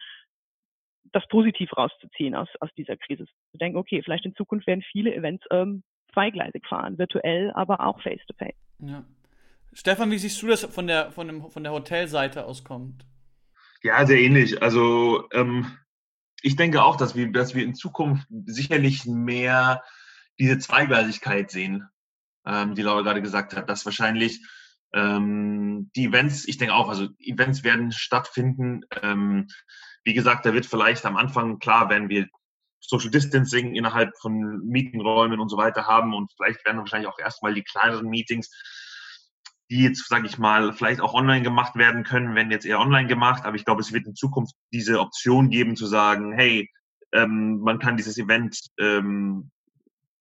das 1.14 1.26
positiv 1.28 1.76
rauszuziehen 1.76 2.36
aus, 2.36 2.50
aus 2.60 2.70
dieser 2.78 2.98
Krise. 2.98 3.26
Zu 3.52 3.58
denken, 3.58 3.78
okay, 3.78 4.02
vielleicht 4.04 4.26
in 4.26 4.36
Zukunft 4.36 4.68
werden 4.68 4.84
viele 4.92 5.14
Events 5.16 5.46
ähm, 5.52 5.84
zweigleisig 6.14 6.66
fahren, 6.68 6.98
virtuell, 6.98 7.52
aber 7.54 7.86
auch 7.86 8.02
face-to-face. 8.02 8.54
-face. 8.80 8.90
Ja. 8.90 9.06
Stefan, 9.74 10.12
wie 10.12 10.18
siehst 10.18 10.42
du 10.42 10.48
das 10.48 10.64
von 10.64 10.88
der, 10.88 11.12
von 11.12 11.28
dem, 11.28 11.50
von 11.50 11.64
der 11.64 11.72
Hotelseite 11.72 12.46
aus 12.46 12.64
kommt? 12.64 13.06
Ja, 13.84 14.06
sehr 14.06 14.20
ähnlich. 14.20 14.62
Also 14.62 15.30
ähm, 15.32 15.78
ich 16.42 16.56
denke 16.56 16.84
auch, 16.84 16.96
dass 16.98 17.16
wir, 17.16 17.32
dass 17.32 17.56
wir 17.56 17.64
in 17.64 17.76
Zukunft 17.76 18.28
sicherlich 18.46 19.06
mehr 19.06 19.84
diese 20.40 20.58
Zweigleisigkeit 20.58 21.52
sehen, 21.52 21.88
ähm, 22.46 22.76
die 22.76 22.82
Laura 22.82 23.02
gerade 23.02 23.22
gesagt 23.22 23.56
hat, 23.56 23.70
dass 23.70 23.86
wahrscheinlich 23.86 24.42
ähm, 24.94 25.92
die 25.96 26.06
Events, 26.06 26.48
ich 26.48 26.58
denke 26.58 26.74
auch, 26.74 26.90
also 26.90 27.10
Events 27.20 27.64
werden 27.64 27.92
stattfinden. 27.92 28.82
Ähm, 29.02 29.48
wie 30.04 30.14
gesagt, 30.14 30.46
da 30.46 30.54
wird 30.54 30.66
vielleicht 30.66 31.06
am 31.06 31.18
Anfang, 31.18 31.60
klar, 31.60 31.90
wenn 31.90 32.10
wir 32.10 32.28
Social 32.80 33.10
Distancing 33.10 33.76
innerhalb 33.76 34.18
von 34.20 34.62
Meetingräumen 34.66 35.40
und 35.40 35.50
so 35.50 35.58
weiter 35.58 35.88
haben 35.88 36.14
und 36.14 36.32
vielleicht 36.36 36.66
werden 36.66 36.78
wahrscheinlich 36.78 37.10
auch 37.10 37.20
erstmal 37.20 37.54
die 37.54 37.64
kleineren 37.64 38.08
Meetings 38.08 38.50
die 39.70 39.84
jetzt, 39.84 40.08
sage 40.08 40.28
ich 40.28 40.38
mal, 40.38 40.74
vielleicht 40.74 41.02
auch 41.02 41.14
online 41.14 41.42
gemacht 41.42 41.76
werden 41.76 42.04
können, 42.04 42.36
werden 42.36 42.52
jetzt 42.52 42.66
eher 42.66 42.80
online 42.80 43.08
gemacht. 43.08 43.46
Aber 43.46 43.56
ich 43.56 43.66
glaube, 43.66 43.82
es 43.82 43.92
wird 43.92 44.08
in 44.08 44.16
Zukunft 44.16 44.56
diese 44.72 45.00
Option 45.00 45.50
geben 45.50 45.76
zu 45.76 45.86
sagen, 45.86 46.34
hey, 46.34 46.70
ähm, 47.12 47.60
man 47.60 47.80
kann 47.80 47.98
dieses 47.98 48.18
Event 48.18 48.60
ähm, 48.80 49.52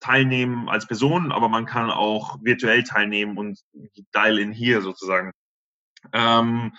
teilnehmen 0.01 0.69
als 0.69 0.87
Person, 0.87 1.33
aber 1.33 1.49
man 1.49 1.67
kann 1.67 1.91
auch 1.91 2.39
virtuell 2.43 2.83
teilnehmen 2.85 3.39
und 3.39 3.61
dial 4.15 4.39
in 4.39 4.53
hier 4.53 4.83
sozusagen. 4.83 5.33
Ähm, 6.13 6.73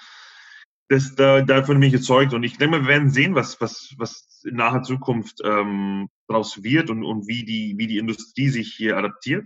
das, 0.90 1.16
da, 1.16 1.42
davon 1.42 1.80
bin 1.80 1.90
ich 1.90 1.96
überzeugt 1.96 2.34
und 2.34 2.44
ich 2.44 2.58
denke, 2.58 2.82
wir 2.82 2.88
werden 2.88 3.10
sehen, 3.10 3.36
was, 3.36 3.60
was, 3.60 3.94
was 3.98 4.42
in 4.46 4.56
naher 4.56 4.84
Zukunft 4.84 5.42
ähm, 5.44 6.08
daraus 6.28 6.64
wird 6.64 6.90
und, 6.90 7.04
und 7.04 7.28
wie, 7.28 7.44
die, 7.44 7.76
wie 7.78 7.88
die 7.88 7.98
Industrie 7.98 8.50
sich 8.50 8.74
hier 8.74 8.98
adaptiert. 8.98 9.46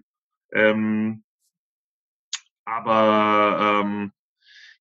Ähm, 0.53 1.23
aber 2.65 3.81
ähm, 3.83 4.11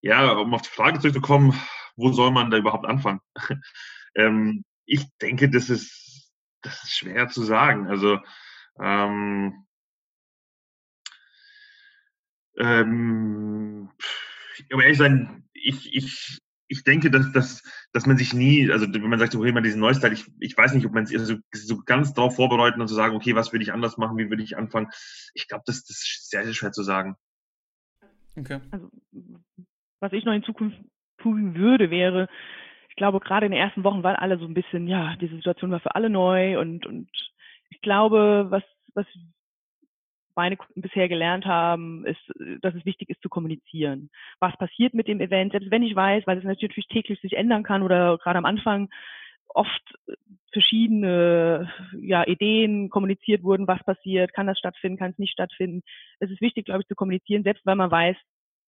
ja, 0.02 0.32
um 0.32 0.54
auf 0.54 0.62
die 0.62 0.70
Frage 0.70 0.98
zurückzukommen, 0.98 1.54
wo 1.96 2.12
soll 2.12 2.30
man 2.30 2.50
da 2.50 2.56
überhaupt 2.56 2.86
anfangen? 2.86 3.20
ähm, 4.14 4.64
ich 4.86 5.06
denke, 5.20 5.50
das 5.50 5.70
ist, 5.70 6.32
das 6.62 6.82
ist 6.84 6.96
schwer 6.96 7.28
zu 7.28 7.42
sagen. 7.42 7.88
Also 7.88 8.18
ähm, 8.80 9.66
ähm, 12.58 13.90
um 14.72 14.80
ehrlich 14.80 14.98
sein, 14.98 15.48
ich, 15.52 15.94
ich, 15.94 16.40
ich 16.68 16.84
denke, 16.84 17.10
dass, 17.10 17.32
dass, 17.32 17.62
dass 17.92 18.06
man 18.06 18.16
sich 18.16 18.32
nie, 18.32 18.70
also 18.70 18.86
wenn 18.92 19.08
man 19.08 19.18
sagt, 19.18 19.34
okay, 19.34 19.52
man 19.52 19.64
diesen 19.64 19.80
Neustart, 19.80 20.12
ich, 20.12 20.30
ich 20.38 20.56
weiß 20.56 20.72
nicht, 20.74 20.86
ob 20.86 20.92
man 20.92 21.06
sich 21.06 21.20
so, 21.20 21.36
so 21.52 21.82
ganz 21.84 22.14
darauf 22.14 22.36
vorbereiten 22.36 22.80
und 22.80 22.88
zu 22.88 22.94
sagen, 22.94 23.16
okay, 23.16 23.34
was 23.34 23.52
würde 23.52 23.64
ich 23.64 23.72
anders 23.72 23.96
machen, 23.96 24.16
wie 24.18 24.30
würde 24.30 24.42
ich 24.42 24.56
anfangen. 24.56 24.88
Ich 25.34 25.48
glaube, 25.48 25.64
das, 25.66 25.84
das 25.84 25.98
ist 25.98 26.30
sehr, 26.30 26.44
sehr 26.44 26.54
schwer 26.54 26.72
zu 26.72 26.82
sagen. 26.82 27.16
Okay. 28.36 28.60
Also, 28.70 28.90
was 30.00 30.12
ich 30.12 30.24
noch 30.24 30.32
in 30.32 30.42
Zukunft 30.42 30.78
tun 31.18 31.54
würde, 31.54 31.90
wäre, 31.90 32.28
ich 32.88 32.96
glaube, 32.96 33.20
gerade 33.20 33.46
in 33.46 33.52
den 33.52 33.60
ersten 33.60 33.84
Wochen 33.84 34.02
waren 34.02 34.16
alle 34.16 34.38
so 34.38 34.46
ein 34.46 34.54
bisschen, 34.54 34.86
ja, 34.86 35.16
diese 35.16 35.36
Situation 35.36 35.70
war 35.70 35.80
für 35.80 35.94
alle 35.94 36.10
neu 36.10 36.58
und, 36.58 36.86
und 36.86 37.08
ich 37.70 37.80
glaube, 37.80 38.46
was, 38.50 38.62
was 38.94 39.06
meine 40.34 40.56
Kunden 40.56 40.80
bisher 40.80 41.08
gelernt 41.08 41.44
haben, 41.44 42.06
ist, 42.06 42.20
dass 42.62 42.74
es 42.74 42.84
wichtig 42.84 43.10
ist 43.10 43.20
zu 43.20 43.28
kommunizieren. 43.28 44.10
Was 44.38 44.56
passiert 44.56 44.94
mit 44.94 45.08
dem 45.08 45.20
Event, 45.20 45.52
selbst 45.52 45.70
wenn 45.70 45.82
ich 45.82 45.94
weiß, 45.94 46.26
weil 46.26 46.38
es 46.38 46.44
natürlich 46.44 46.86
täglich 46.88 47.20
sich 47.20 47.34
ändern 47.34 47.62
kann 47.62 47.82
oder 47.82 48.16
gerade 48.18 48.38
am 48.38 48.44
Anfang 48.44 48.88
oft 49.54 49.94
verschiedene 50.52 51.70
ja, 52.00 52.26
Ideen 52.26 52.90
kommuniziert 52.90 53.42
wurden, 53.42 53.68
was 53.68 53.82
passiert, 53.84 54.32
kann 54.32 54.46
das 54.46 54.58
stattfinden, 54.58 54.98
kann 54.98 55.12
es 55.12 55.18
nicht 55.18 55.32
stattfinden. 55.32 55.82
Es 56.18 56.30
ist 56.30 56.40
wichtig, 56.40 56.66
glaube 56.66 56.82
ich, 56.82 56.88
zu 56.88 56.94
kommunizieren, 56.94 57.44
selbst 57.44 57.64
wenn 57.66 57.78
man 57.78 57.90
weiß, 57.90 58.16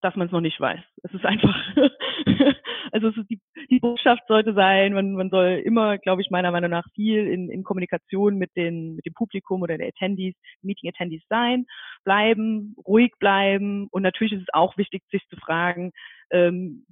dass 0.01 0.16
man 0.16 0.27
es 0.27 0.33
noch 0.33 0.40
nicht 0.40 0.61
weiß. 0.61 0.81
Es 1.05 1.14
ist 1.14 1.25
einfach, 1.25 1.57
also 2.92 3.09
ist 3.09 3.31
die, 3.31 3.40
die 3.71 3.79
Botschaft 3.79 4.23
sollte 4.27 4.53
sein, 4.53 4.92
man, 4.92 5.12
man 5.12 5.31
soll 5.31 5.62
immer, 5.64 5.99
glaube 5.99 6.23
ich, 6.23 6.31
meiner 6.31 6.51
Meinung 6.51 6.71
nach 6.71 6.85
viel 6.95 7.27
in, 7.29 7.49
in 7.51 7.62
Kommunikation 7.62 8.37
mit, 8.37 8.51
den, 8.57 8.97
mit 8.97 9.07
dem 9.07 9.14
Publikum 9.14 9.62
oder 9.62 9.79
der 9.79 9.88
Attendees, 9.88 10.35
Meeting 10.61 10.90
Attendees 10.90 11.23
sein, 11.29 11.66
bleiben, 12.05 12.75
ruhig 12.87 13.12
bleiben 13.18 13.88
und 13.90 14.03
natürlich 14.03 14.33
ist 14.33 14.42
es 14.42 14.55
auch 14.55 14.77
wichtig, 14.77 15.03
sich 15.11 15.27
zu 15.29 15.37
fragen, 15.37 15.92
ähm, 16.31 16.85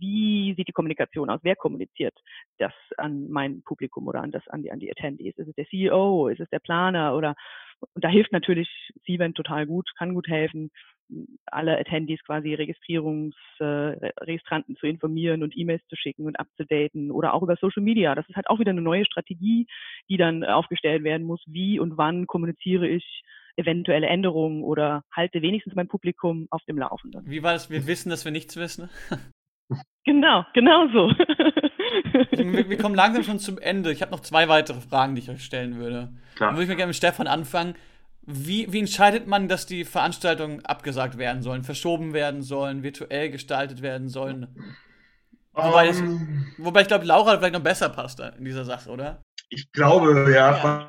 wie 0.00 0.54
sieht 0.56 0.68
die 0.68 0.72
Kommunikation 0.72 1.30
aus? 1.30 1.40
Wer 1.42 1.56
kommuniziert 1.56 2.14
das 2.58 2.72
an 2.96 3.30
mein 3.30 3.62
Publikum 3.62 4.08
oder 4.08 4.22
an 4.22 4.30
das, 4.30 4.46
an 4.48 4.62
die, 4.62 4.72
an 4.72 4.80
die 4.80 4.90
Attendees? 4.90 5.36
Ist 5.36 5.48
es 5.48 5.54
der 5.54 5.66
CEO? 5.66 6.28
Ist 6.28 6.40
es 6.40 6.48
der 6.50 6.58
Planer? 6.58 7.14
Oder, 7.14 7.34
und 7.94 8.04
da 8.04 8.08
hilft 8.08 8.32
natürlich 8.32 8.68
Cvent 9.06 9.36
total 9.36 9.66
gut, 9.66 9.88
kann 9.96 10.14
gut 10.14 10.28
helfen, 10.28 10.70
alle 11.46 11.78
Attendees 11.78 12.22
quasi 12.24 12.54
Registrierungs, 12.54 13.34
äh, 13.58 13.64
Registranten 13.64 14.76
zu 14.76 14.86
informieren 14.86 15.42
und 15.42 15.56
E-Mails 15.56 15.82
zu 15.88 15.96
schicken 15.96 16.26
und 16.26 16.38
abzudaten 16.38 17.10
oder 17.10 17.34
auch 17.34 17.42
über 17.42 17.56
Social 17.56 17.82
Media. 17.82 18.14
Das 18.14 18.28
ist 18.28 18.36
halt 18.36 18.48
auch 18.48 18.58
wieder 18.58 18.70
eine 18.70 18.82
neue 18.82 19.04
Strategie, 19.04 19.66
die 20.08 20.16
dann 20.16 20.44
aufgestellt 20.44 21.04
werden 21.04 21.26
muss. 21.26 21.42
Wie 21.46 21.80
und 21.80 21.96
wann 21.96 22.26
kommuniziere 22.26 22.88
ich 22.88 23.22
eventuelle 23.56 24.06
Änderungen 24.06 24.62
oder 24.62 25.04
halte 25.12 25.42
wenigstens 25.42 25.74
mein 25.74 25.88
Publikum 25.88 26.46
auf 26.50 26.62
dem 26.64 26.78
Laufenden. 26.78 27.28
Wie 27.28 27.42
war 27.42 27.52
das? 27.52 27.70
Wir 27.70 27.86
wissen, 27.86 28.10
dass 28.10 28.24
wir 28.24 28.32
nichts 28.32 28.56
wissen. 28.56 28.88
Genau, 30.04 30.44
genau 30.54 30.88
so. 30.88 31.08
wir, 32.32 32.68
wir, 32.68 32.78
kommen 32.78 32.94
langsam 32.94 33.22
schon 33.22 33.38
zum 33.38 33.58
Ende. 33.58 33.92
Ich 33.92 34.02
habe 34.02 34.12
noch 34.12 34.20
zwei 34.20 34.48
weitere 34.48 34.80
Fragen, 34.80 35.14
die 35.14 35.22
ich 35.22 35.30
euch 35.30 35.44
stellen 35.44 35.76
würde. 35.76 36.12
Klar. 36.36 36.48
Dann 36.48 36.56
würde 36.56 36.64
ich 36.64 36.68
mir 36.68 36.76
gerne 36.76 36.88
mit 36.88 36.96
Stefan 36.96 37.26
anfangen. 37.26 37.74
Wie, 38.22 38.72
wie 38.72 38.80
entscheidet 38.80 39.26
man, 39.26 39.48
dass 39.48 39.66
die 39.66 39.84
Veranstaltungen 39.84 40.64
abgesagt 40.64 41.18
werden 41.18 41.42
sollen, 41.42 41.64
verschoben 41.64 42.12
werden 42.12 42.42
sollen, 42.42 42.82
virtuell 42.82 43.30
gestaltet 43.30 43.82
werden 43.82 44.08
sollen? 44.08 44.48
Wobei, 45.52 45.88
das, 45.88 46.00
ähm. 46.00 46.46
wobei 46.58 46.82
ich 46.82 46.88
glaube, 46.88 47.04
Laura 47.04 47.36
vielleicht 47.38 47.54
noch 47.54 47.62
besser 47.62 47.88
passt 47.88 48.20
in 48.20 48.44
dieser 48.44 48.64
Sache, 48.64 48.90
oder? 48.90 49.22
Ich 49.48 49.70
glaube, 49.72 50.32
ja. 50.32 50.86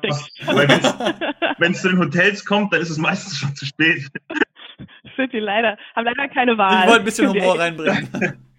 Wenn 1.58 1.72
es 1.72 1.82
zu 1.82 1.88
den 1.88 1.98
Hotels 1.98 2.44
kommt, 2.44 2.72
dann 2.72 2.80
ist 2.80 2.90
es 2.90 2.98
meistens 2.98 3.38
schon 3.38 3.54
zu 3.56 3.66
spät. 3.66 4.06
Sind 5.16 5.32
die 5.32 5.40
leider, 5.40 5.76
haben 5.96 6.04
leider 6.04 6.28
keine 6.28 6.56
Wahl. 6.56 6.80
Ich 6.80 6.86
wollte 6.86 7.00
ein 7.00 7.04
bisschen 7.04 7.28
Humor 7.28 7.58
reinbringen. 7.58 8.38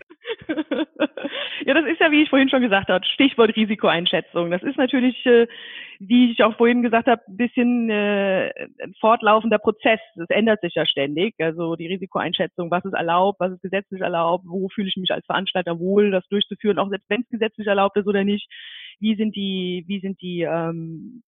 ja, 1.66 1.74
das 1.74 1.86
ist 1.86 2.00
ja, 2.00 2.12
wie 2.12 2.24
ich 2.24 2.30
vorhin 2.30 2.50
schon 2.50 2.62
gesagt 2.62 2.90
habe, 2.90 3.06
Stichwort 3.06 3.56
Risikoeinschätzung. 3.56 4.52
Das 4.52 4.64
ist 4.64 4.78
natürlich, 4.78 5.26
äh, 5.26 5.48
wie 6.00 6.32
ich 6.32 6.44
auch 6.44 6.56
vorhin 6.58 6.82
gesagt 6.82 7.08
habe, 7.08 7.22
ein 7.28 7.38
bisschen 7.38 7.90
äh, 7.90 8.52
ein 8.82 8.94
fortlaufender 9.00 9.58
Prozess. 9.60 10.00
Das 10.16 10.30
ändert 10.30 10.62
sich 10.62 10.76
ja 10.76 10.86
ständig. 10.86 11.36
Also 11.40 11.76
die 11.76 11.88
Risikoeinschätzung, 11.88 12.72
was 12.72 12.86
ist 12.86 12.94
erlaubt, 12.94 13.40
was 13.40 13.54
ist 13.54 13.62
gesetzlich 13.62 14.02
erlaubt, 14.02 14.46
wo 14.48 14.70
fühle 14.70 14.90
ich 14.90 14.98
mich 14.98 15.12
als 15.12 15.26
Veranstalter 15.26 15.80
wohl, 15.80 16.12
das 16.12 16.28
durchzuführen, 16.30 16.80
auch 16.80 16.90
selbst 16.90 17.10
wenn 17.10 17.22
es 17.22 17.30
gesetzlich 17.30 17.68
erlaubt 17.68 17.98
ist 17.98 18.08
oder 18.08 18.24
nicht. 18.24 18.48
Wie 19.00 19.16
sind 19.16 19.36
die, 19.36 19.84
wie 19.88 20.00
sind 20.00 20.22
die 20.22 20.42
ähm, 20.42 21.24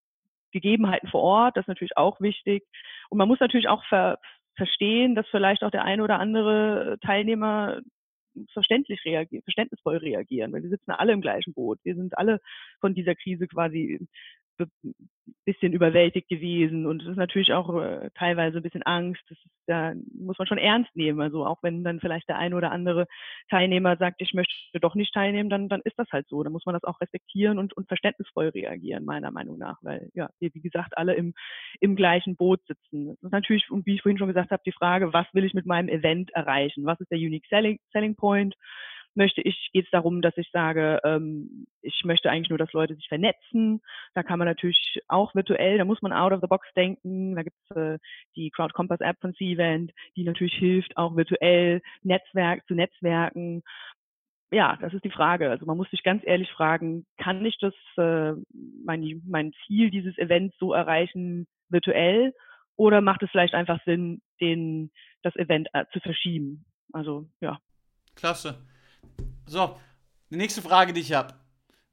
Gegebenheiten 0.52 1.10
vor 1.10 1.22
Ort? 1.22 1.58
Das 1.58 1.64
ist 1.64 1.70
natürlich 1.70 1.98
auch 1.98 2.20
wichtig. 2.22 2.64
Und 3.10 3.18
man 3.18 3.28
muss 3.28 3.40
natürlich 3.40 3.68
auch 3.68 3.84
ver 3.86 4.18
verstehen, 4.58 5.16
dass 5.16 5.28
vielleicht 5.28 5.64
auch 5.64 5.72
der 5.72 5.84
eine 5.84 6.04
oder 6.04 6.20
andere 6.20 6.98
Teilnehmer 7.02 7.82
verständlich 8.54 9.04
reagieren, 9.06 9.44
verständnisvoll 9.44 9.98
reagieren, 9.98 10.52
weil 10.52 10.64
wir 10.64 10.70
sitzen 10.70 10.92
alle 10.92 11.14
im 11.14 11.22
gleichen 11.22 11.54
Boot. 11.54 11.80
Wir 11.84 11.96
sind 11.96 12.18
alle 12.18 12.42
von 12.80 12.94
dieser 12.94 13.16
Krise 13.16 13.48
quasi 13.48 14.00
bisschen 15.46 15.74
überwältigt 15.74 16.28
gewesen 16.30 16.86
und 16.86 17.02
es 17.02 17.10
ist 17.10 17.18
natürlich 17.18 17.54
auch 17.54 17.82
äh, 17.82 18.10
teilweise 18.16 18.58
ein 18.58 18.64
bisschen 18.64 18.84
Angst. 18.84 19.22
Das 19.30 19.38
ist, 19.38 19.52
da 19.68 19.94
muss 20.14 20.38
man 20.38 20.48
schon 20.48 20.58
ernst 20.58 20.96
nehmen. 20.96 21.22
Also 21.22 21.46
auch 21.46 21.62
wenn 21.62 21.84
dann 21.84 22.00
vielleicht 22.00 22.28
der 22.30 22.38
eine 22.38 22.56
oder 22.56 22.72
andere 22.72 23.08
Teilnehmer 23.50 23.98
sagt, 23.98 24.22
ich 24.22 24.34
möchte 24.34 24.54
doch 24.80 24.96
nicht 24.96 25.14
teilnehmen, 25.14 25.50
dann, 25.50 25.70
dann 25.70 25.82
ist 25.84 25.98
das 25.98 26.08
halt 26.12 26.28
so. 26.28 26.44
Da 26.44 26.50
muss 26.50 26.66
man 26.66 26.74
das 26.74 26.84
auch 26.84 27.00
respektieren 27.02 27.60
und, 27.60 27.74
und 27.74 27.88
verständnisvoll 27.88 28.50
reagieren, 28.50 29.06
meiner 29.06 29.32
Meinung 29.32 29.58
nach, 29.58 29.78
weil 29.82 30.10
ja, 30.14 30.30
wir, 30.40 30.54
wie 30.54 30.62
gesagt, 30.62 30.98
alle 30.98 31.16
im, 31.16 31.34
im 31.80 31.96
gleichen 31.96 32.36
Boot 32.36 32.62
sitzen. 32.68 33.08
Das 33.08 33.24
ist 33.24 33.32
natürlich, 33.32 33.70
und 33.70 33.86
wie 33.86 33.96
ich 33.96 34.02
vorhin 34.02 34.18
schon 34.18 34.28
gesagt 34.28 34.52
habe, 34.52 34.64
die 34.66 34.72
Frage, 34.72 35.14
was 35.14 35.28
will 35.34 35.46
ich 35.46 35.54
mit 35.54 35.66
meinem 35.66 35.90
Event 35.90 36.32
erreichen? 36.32 36.86
Was 36.86 37.00
ist 37.00 37.12
der 37.12 37.18
Unique 37.18 37.48
Selling, 37.48 37.80
Selling 37.92 38.16
Point? 38.16 38.56
Möchte 39.16 39.42
ich, 39.42 39.70
geht 39.72 39.86
es 39.86 39.92
darum, 39.92 40.22
dass 40.22 40.38
ich 40.38 40.50
sage, 40.52 41.00
ähm, 41.04 41.68
ich 41.82 42.04
möchte 42.04 42.30
eigentlich 42.30 42.50
nur, 42.50 42.58
dass 42.58 42.74
Leute 42.74 42.96
sich 42.96 43.08
vernetzen. 43.08 43.82
Da 44.14 44.24
kann 44.24 44.40
man 44.40 44.48
natürlich 44.48 45.00
auch 45.08 45.34
virtuell, 45.36 45.78
da 45.78 45.86
muss 45.86 46.02
man 46.02 46.14
out 46.14 46.32
of 46.32 46.42
the 46.42 46.48
box 46.48 46.68
denken. 46.76 47.36
Da 47.36 47.44
gibt 47.44 47.56
es 47.70 47.76
äh, 47.76 47.98
die 48.36 48.50
Crowd 48.50 48.74
Compass 48.74 49.00
App 49.02 49.18
von 49.22 49.34
C-Event, 49.36 49.92
die 50.16 50.24
natürlich 50.24 50.56
hilft, 50.56 50.98
auch 50.98 51.16
virtuell 51.16 51.82
Netzwerk 52.04 52.66
zu 52.68 52.76
Netzwerken. 52.76 53.64
Ja, 54.52 54.78
das 54.82 54.94
ist 54.94 55.04
die 55.04 55.12
Frage. 55.12 55.50
Also 55.50 55.66
man 55.66 55.78
muss 55.78 55.90
sich 55.90 56.04
ganz 56.04 56.24
ehrlich 56.26 56.52
fragen, 56.52 57.06
kann 57.18 57.46
ich 57.46 57.58
das, 57.60 57.74
äh, 57.98 58.34
mein, 58.86 59.22
mein 59.28 59.54
Ziel 59.66 59.90
dieses 59.90 60.18
Events 60.18 60.56
so 60.60 60.74
erreichen 60.74 61.48
virtuell? 61.70 62.34
Oder 62.78 63.02
macht 63.02 63.24
es 63.24 63.32
vielleicht 63.32 63.54
einfach 63.54 63.80
Sinn, 63.86 64.22
den, 64.42 64.92
das 65.24 65.36
Event 65.36 65.70
äh, 65.74 65.86
zu 65.94 66.00
verschieben? 66.00 66.66
Also, 66.92 67.30
ja. 67.40 67.60
Klasse. 68.16 68.66
So, 69.48 69.78
die 70.30 70.38
nächste 70.38 70.62
Frage, 70.62 70.94
die 70.94 71.02
ich 71.02 71.14
habe. 71.14 71.34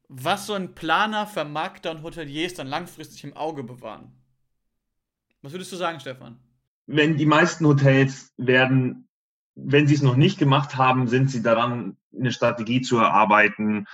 Was 0.08 0.46
sollen 0.46 0.74
Planer, 0.74 1.26
Vermarkter 1.26 1.90
und 1.90 2.02
Hoteliers 2.02 2.54
dann 2.54 2.66
langfristig 2.66 3.24
im 3.24 3.34
Auge 3.34 3.62
bewahren? 3.62 4.12
Was 5.42 5.52
würdest 5.52 5.72
du 5.72 5.76
sagen, 5.76 6.00
Stefan? 6.00 6.38
Wenn 6.86 7.16
die 7.16 7.26
meisten 7.26 7.66
Hotels 7.66 8.32
werden, 8.36 9.08
wenn 9.54 9.86
sie 9.86 9.94
es 9.94 10.02
noch 10.02 10.16
nicht 10.16 10.38
gemacht 10.38 10.76
haben, 10.76 11.08
sind 11.08 11.30
sie 11.30 11.42
daran, 11.42 11.96
eine 12.16 12.32
Strategie 12.32 12.82
zu 12.82 12.98
erarbeiten, 12.98 13.86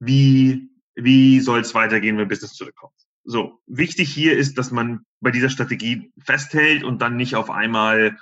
wie, 0.00 0.70
wie 0.94 1.40
soll 1.40 1.60
es 1.60 1.74
weitergehen, 1.74 2.18
wenn 2.18 2.28
Business 2.28 2.54
zurückkommt. 2.54 2.94
So, 3.24 3.60
wichtig 3.66 4.12
hier 4.12 4.36
ist, 4.36 4.58
dass 4.58 4.70
man 4.70 5.06
bei 5.20 5.30
dieser 5.30 5.48
Strategie 5.48 6.12
festhält 6.18 6.84
und 6.84 7.00
dann 7.00 7.16
nicht 7.16 7.36
auf 7.36 7.50
einmal 7.50 8.18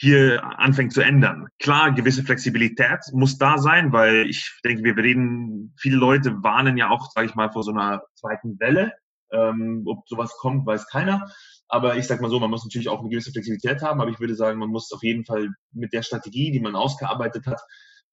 hier 0.00 0.44
anfängt 0.44 0.92
zu 0.92 1.02
ändern. 1.02 1.48
Klar, 1.58 1.90
gewisse 1.92 2.22
Flexibilität 2.22 3.00
muss 3.12 3.36
da 3.36 3.58
sein, 3.58 3.92
weil 3.92 4.28
ich 4.28 4.60
denke, 4.64 4.84
wir 4.84 4.96
reden, 4.96 5.74
viele 5.76 5.96
Leute 5.96 6.40
warnen 6.44 6.76
ja 6.76 6.88
auch, 6.88 7.10
sage 7.10 7.26
ich 7.26 7.34
mal, 7.34 7.50
vor 7.50 7.64
so 7.64 7.72
einer 7.72 8.02
zweiten 8.14 8.60
Welle. 8.60 8.92
Ähm, 9.32 9.82
ob 9.86 10.08
sowas 10.08 10.32
kommt, 10.38 10.64
weiß 10.66 10.86
keiner. 10.86 11.28
Aber 11.66 11.96
ich 11.96 12.06
sage 12.06 12.22
mal 12.22 12.30
so, 12.30 12.38
man 12.38 12.48
muss 12.48 12.64
natürlich 12.64 12.88
auch 12.88 13.00
eine 13.00 13.08
gewisse 13.08 13.32
Flexibilität 13.32 13.82
haben, 13.82 14.00
aber 14.00 14.10
ich 14.10 14.20
würde 14.20 14.36
sagen, 14.36 14.60
man 14.60 14.70
muss 14.70 14.92
auf 14.92 15.02
jeden 15.02 15.24
Fall 15.24 15.48
mit 15.72 15.92
der 15.92 16.02
Strategie, 16.02 16.52
die 16.52 16.60
man 16.60 16.76
ausgearbeitet 16.76 17.46
hat, 17.46 17.60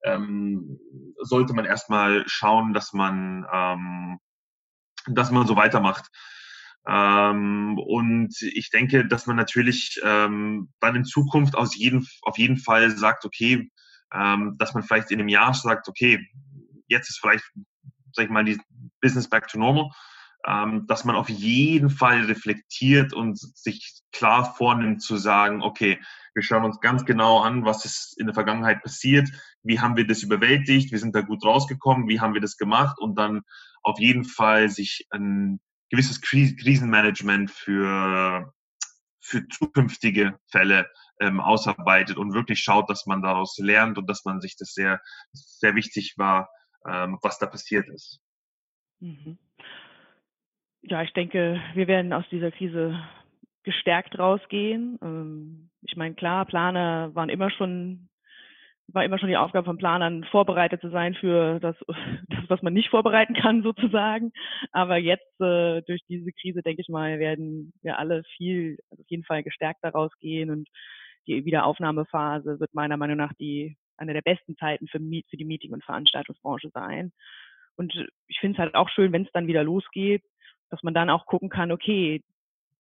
ähm, 0.04 0.80
sollte 1.20 1.54
man 1.54 1.66
erstmal 1.66 2.24
schauen, 2.26 2.74
dass 2.74 2.94
man, 2.94 3.46
ähm, 3.54 4.20
dass 5.08 5.30
man 5.30 5.46
so 5.46 5.56
weitermacht. 5.56 6.10
Ähm, 6.88 7.78
und 7.80 8.36
ich 8.42 8.70
denke, 8.70 9.08
dass 9.08 9.26
man 9.26 9.36
natürlich 9.36 10.00
ähm, 10.04 10.70
dann 10.80 10.96
in 10.96 11.06
Zukunft 11.06 11.56
aus 11.56 11.76
jeden, 11.76 12.08
auf 12.22 12.38
jeden 12.38 12.58
Fall 12.58 12.92
sagt, 12.92 13.26
okay, 13.26 13.72
ähm, 14.14 14.56
dass 14.58 14.74
man 14.74 14.84
vielleicht 14.84 15.12
in 15.12 15.20
einem 15.20 15.30
Jahr 15.30 15.54
sagt, 15.54 15.88
okay, 15.88 16.28
jetzt 16.88 17.10
ist 17.10 17.20
vielleicht, 17.20 17.44
sag 18.14 18.26
ich 18.26 18.32
mal, 18.32 18.46
die 18.46 18.60
Business 19.02 19.30
back 19.30 19.48
to 19.48 19.58
normal, 19.58 19.90
ähm, 20.48 20.86
dass 20.88 21.06
man 21.06 21.16
auf 21.16 21.30
jeden 21.30 21.90
Fall 21.90 22.26
reflektiert 22.26 23.14
und 23.14 23.40
sich 23.40 24.02
klar 24.12 24.54
vornimmt 24.56 25.02
zu 25.02 25.18
sagen, 25.18 25.64
okay, 25.64 26.00
wir 26.36 26.44
schauen 26.44 26.66
uns 26.66 26.80
ganz 26.82 27.06
genau 27.06 27.40
an, 27.40 27.66
was 27.66 27.86
ist 27.86 28.16
in 28.20 28.28
der 28.28 28.36
Vergangenheit 28.36 28.84
passiert, 28.84 29.30
wie 29.64 29.80
haben 29.80 29.98
wir 29.98 30.06
das 30.06 30.22
überwältigt, 30.22 30.92
wir 30.92 31.00
sind 31.00 31.16
da 31.16 31.22
gut 31.22 31.44
rausgekommen, 31.44 32.08
wie 32.08 32.20
haben 32.20 32.34
wir 32.34 32.42
das 32.42 32.58
gemacht 32.58 33.00
und 33.00 33.18
dann 33.18 33.42
auf 33.82 34.00
jeden 34.00 34.24
Fall 34.24 34.70
sich 34.70 35.08
ein 35.10 35.60
gewisses 35.90 36.22
Krisenmanagement 36.22 37.52
für, 37.52 38.54
für 39.22 39.48
zukünftige 39.48 40.40
Fälle 40.52 40.90
ähm, 41.20 41.40
ausarbeitet 41.40 42.18
und 42.18 42.34
wirklich 42.34 42.60
schaut, 42.60 42.90
dass 42.90 43.06
man 43.06 43.22
daraus 43.22 43.58
lernt 43.58 43.98
und 43.98 44.10
dass 44.10 44.26
man 44.26 44.42
sich 44.42 44.56
das 44.58 44.74
sehr, 44.74 45.02
sehr 45.32 45.76
wichtig 45.76 46.16
war, 46.18 46.50
ähm, 46.88 47.18
was 47.22 47.40
da 47.40 47.46
passiert 47.46 47.88
ist. 47.90 48.20
Mhm. 49.00 49.38
Ja, 50.82 51.02
ich 51.02 51.14
denke, 51.14 51.62
wir 51.74 51.88
werden 51.88 52.14
aus 52.14 52.26
dieser 52.30 52.52
Krise 52.52 53.00
gestärkt 53.64 54.18
rausgehen. 54.18 55.00
Ähm, 55.02 55.70
ich 55.82 55.96
meine, 55.96 56.16
klar, 56.16 56.46
Planer 56.46 57.14
waren 57.16 57.30
immer 57.30 57.50
schon 57.52 58.10
war 58.88 59.04
immer 59.04 59.20
schon 59.20 59.30
die 59.30 59.38
Aufgabe 59.38 59.66
von 59.66 59.78
Planern, 59.78 60.24
vorbereitet 60.26 60.82
zu 60.82 60.90
sein 60.90 61.16
für 61.16 61.60
das, 61.60 61.76
das 62.30 62.50
was 62.50 62.62
man 62.62 62.74
nicht 62.74 62.90
vorbereiten 62.90 63.34
kann, 63.34 63.64
sozusagen. 63.64 64.32
Aber 64.72 64.98
jetzt 64.98 65.40
äh, 65.42 65.82
durch 65.84 66.02
diese 66.08 66.32
Krise, 66.32 66.62
denke 66.62 66.82
ich 66.82 66.90
mal, 66.90 67.20
werden 67.20 67.74
wir 67.82 68.00
alle 68.00 68.24
viel, 68.38 68.78
also 68.90 69.02
auf 69.02 69.10
jeden 69.10 69.24
Fall 69.24 69.44
gestärkt 69.44 69.80
daraus 69.84 70.12
gehen 70.20 70.50
und 70.50 70.70
die 71.28 71.44
Wiederaufnahmephase 71.46 72.60
wird 72.60 72.74
meiner 72.74 72.98
Meinung 72.98 73.18
nach 73.18 73.34
die 73.34 73.78
eine 73.98 74.14
der 74.14 74.22
besten 74.22 74.56
Zeiten 74.58 74.88
für, 74.88 75.00
für 75.00 75.38
die 75.38 75.46
Meeting- 75.46 75.74
und 75.74 75.84
Veranstaltungsbranche 75.84 76.70
sein. 76.74 77.12
Und 77.78 77.94
ich 78.28 78.40
finde 78.40 78.56
es 78.56 78.60
halt 78.60 78.76
auch 78.76 78.90
schön, 78.90 79.12
wenn 79.12 79.24
es 79.24 79.32
dann 79.34 79.48
wieder 79.48 79.64
losgeht, 79.64 80.24
dass 80.70 80.84
man 80.84 80.94
dann 80.94 81.10
auch 81.10 81.26
gucken 81.26 81.50
kann, 81.50 81.72
okay, 81.72 82.22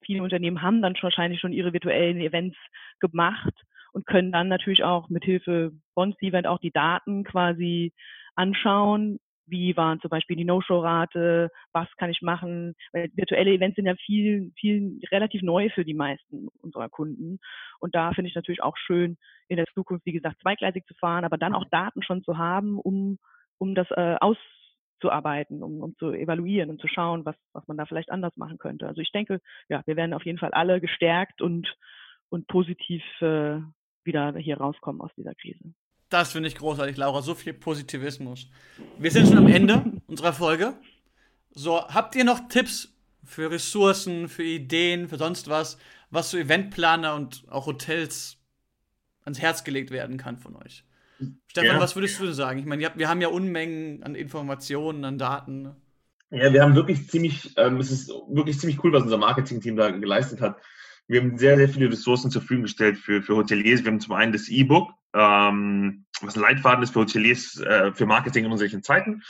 viele 0.02 0.24
Unternehmen 0.24 0.62
haben 0.62 0.82
dann 0.82 0.96
wahrscheinlich 1.02 1.40
schon 1.40 1.54
ihre 1.54 1.74
virtuellen 1.74 2.20
Events 2.20 2.58
gemacht 3.00 3.54
und 3.94 4.06
können 4.06 4.32
dann 4.32 4.48
natürlich 4.48 4.84
auch 4.84 5.10
mit 5.10 5.24
Hilfe 5.24 5.72
von 5.96 6.16
Event 6.22 6.46
auch 6.46 6.60
die 6.60 6.72
Daten 6.72 7.24
quasi 7.24 7.92
anschauen, 8.36 9.20
wie 9.48 9.76
waren 9.78 10.00
zum 10.02 10.10
Beispiel 10.10 10.36
die 10.36 10.46
No-Show-Rate, 10.46 11.52
was 11.72 11.88
kann 11.98 12.10
ich 12.10 12.22
machen, 12.22 12.76
weil 12.94 13.10
virtuelle 13.14 13.52
Events 13.52 13.76
sind 13.76 13.86
ja 13.86 13.96
viel, 13.96 14.52
viel 14.58 15.00
relativ 15.12 15.42
neu 15.42 15.70
für 15.70 15.86
die 15.86 15.94
meisten 15.94 16.48
unserer 16.62 16.90
Kunden. 16.90 17.40
Und 17.80 17.96
da 17.96 18.12
finde 18.14 18.30
ich 18.30 18.36
natürlich 18.36 18.64
auch 18.64 18.78
schön, 18.78 19.18
in 19.48 19.58
der 19.58 19.68
Zukunft, 19.74 20.06
wie 20.06 20.14
gesagt, 20.14 20.42
zweigleisig 20.42 20.86
zu 20.86 20.96
fahren, 20.96 21.26
aber 21.26 21.38
dann 21.38 21.56
auch 21.56 21.66
Daten 21.70 22.02
schon 22.04 22.24
zu 22.24 22.38
haben, 22.38 22.80
um, 22.80 23.20
um 23.58 23.76
das 23.76 23.90
äh, 23.92 24.16
auszuarbeiten, 24.20 25.62
um, 25.64 25.82
um 25.82 25.96
zu 25.98 26.12
evaluieren 26.12 26.70
und 26.70 26.82
zu 26.82 26.88
schauen, 26.88 27.26
was, 27.26 27.36
was 27.54 27.68
man 27.68 27.78
da 27.78 27.86
vielleicht 27.86 28.12
anders 28.12 28.36
machen 28.38 28.58
könnte. 28.58 28.88
Also 28.88 29.02
ich 29.02 29.12
denke, 29.12 29.42
ja, 29.70 29.84
wir 29.86 29.96
werden 29.96 30.14
auf 30.14 30.26
jeden 30.26 30.40
Fall 30.40 30.52
alle 30.52 30.82
gestärkt 30.82 31.42
und, 31.42 31.76
und 32.30 32.48
positiv 32.48 33.04
äh, 33.22 33.60
wieder 34.04 34.36
hier 34.38 34.58
rauskommen 34.58 35.02
aus 35.02 35.12
dieser 35.16 35.36
Krise. 35.36 35.74
Das 36.10 36.32
finde 36.32 36.50
ich 36.50 36.56
großartig, 36.56 36.98
Laura. 36.98 37.22
So 37.22 37.36
viel 37.36 37.54
Positivismus. 37.54 38.50
Wir 39.00 39.12
sind 39.12 39.28
schon 39.28 39.38
am 39.38 39.48
Ende 39.48 39.84
unserer 40.08 40.34
Folge. 40.34 40.76
So, 41.52 41.82
habt 41.88 42.16
ihr 42.16 42.24
noch 42.24 42.48
Tipps 42.48 42.94
für 43.24 43.50
Ressourcen, 43.50 44.30
für 44.30 44.44
Ideen, 44.44 45.10
für 45.10 45.18
sonst 45.18 45.50
was, 45.50 45.78
was 46.12 46.30
so 46.30 46.38
Eventplaner 46.38 47.16
und 47.16 47.46
auch 47.50 47.66
Hotels 47.66 48.38
ans 49.24 49.42
Herz 49.42 49.64
gelegt 49.64 49.90
werden 49.90 50.18
kann 50.18 50.38
von 50.38 50.56
euch? 50.56 50.84
Stefan, 51.48 51.78
ja. 51.78 51.80
was 51.80 51.96
würdest 51.96 52.20
du 52.20 52.32
sagen? 52.34 52.60
Ich 52.60 52.66
meine, 52.66 52.92
wir 52.96 53.10
haben 53.10 53.22
ja 53.22 53.30
Unmengen 53.30 54.04
an 54.04 54.16
Informationen, 54.16 55.06
an 55.06 55.18
Daten. 55.18 55.72
Ja, 56.30 56.52
wir 56.52 56.62
haben 56.62 56.76
wirklich 56.76 57.10
ziemlich, 57.10 57.54
ähm, 57.58 57.78
es 57.80 57.92
ist 57.92 58.10
wirklich 58.30 58.60
ziemlich 58.60 58.84
cool, 58.84 58.92
was 58.92 59.04
unser 59.04 59.18
Marketing-Team 59.18 59.78
da 59.78 59.90
geleistet 59.92 60.42
hat. 60.42 60.58
Wir 61.08 61.22
haben 61.22 61.38
sehr, 61.38 61.56
sehr 61.56 61.70
viele 61.70 61.92
Ressourcen 61.92 62.32
zur 62.32 62.42
Verfügung 62.42 62.64
gestellt 62.64 62.98
für, 62.98 63.22
für 63.22 63.36
Hoteliers. 63.36 63.84
Wir 63.84 63.92
haben 63.92 64.00
zum 64.00 64.14
einen 64.14 64.34
das 64.34 64.50
E-Book, 64.50 64.92
ähm, 65.16 66.06
was 66.22 66.36
ein 66.36 66.42
Leitfaden 66.42 66.84
ist 66.84 66.94
für 66.94 67.02
Hoteliers 67.02 67.60
äh, 67.60 67.94
für 67.94 68.06
Marketing 68.06 68.46
in 68.46 68.52
unseren 68.52 68.84
Zeiten. 68.84 69.22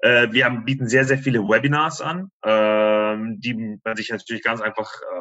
Äh, 0.00 0.32
wir 0.32 0.44
haben, 0.44 0.64
bieten 0.64 0.88
sehr, 0.88 1.04
sehr 1.04 1.18
viele 1.18 1.40
Webinars 1.40 2.00
an, 2.00 2.30
äh, 2.42 3.36
die 3.38 3.78
man 3.84 3.96
sich 3.96 4.10
natürlich 4.10 4.42
ganz 4.42 4.60
einfach, 4.60 4.90
äh, 4.92 5.20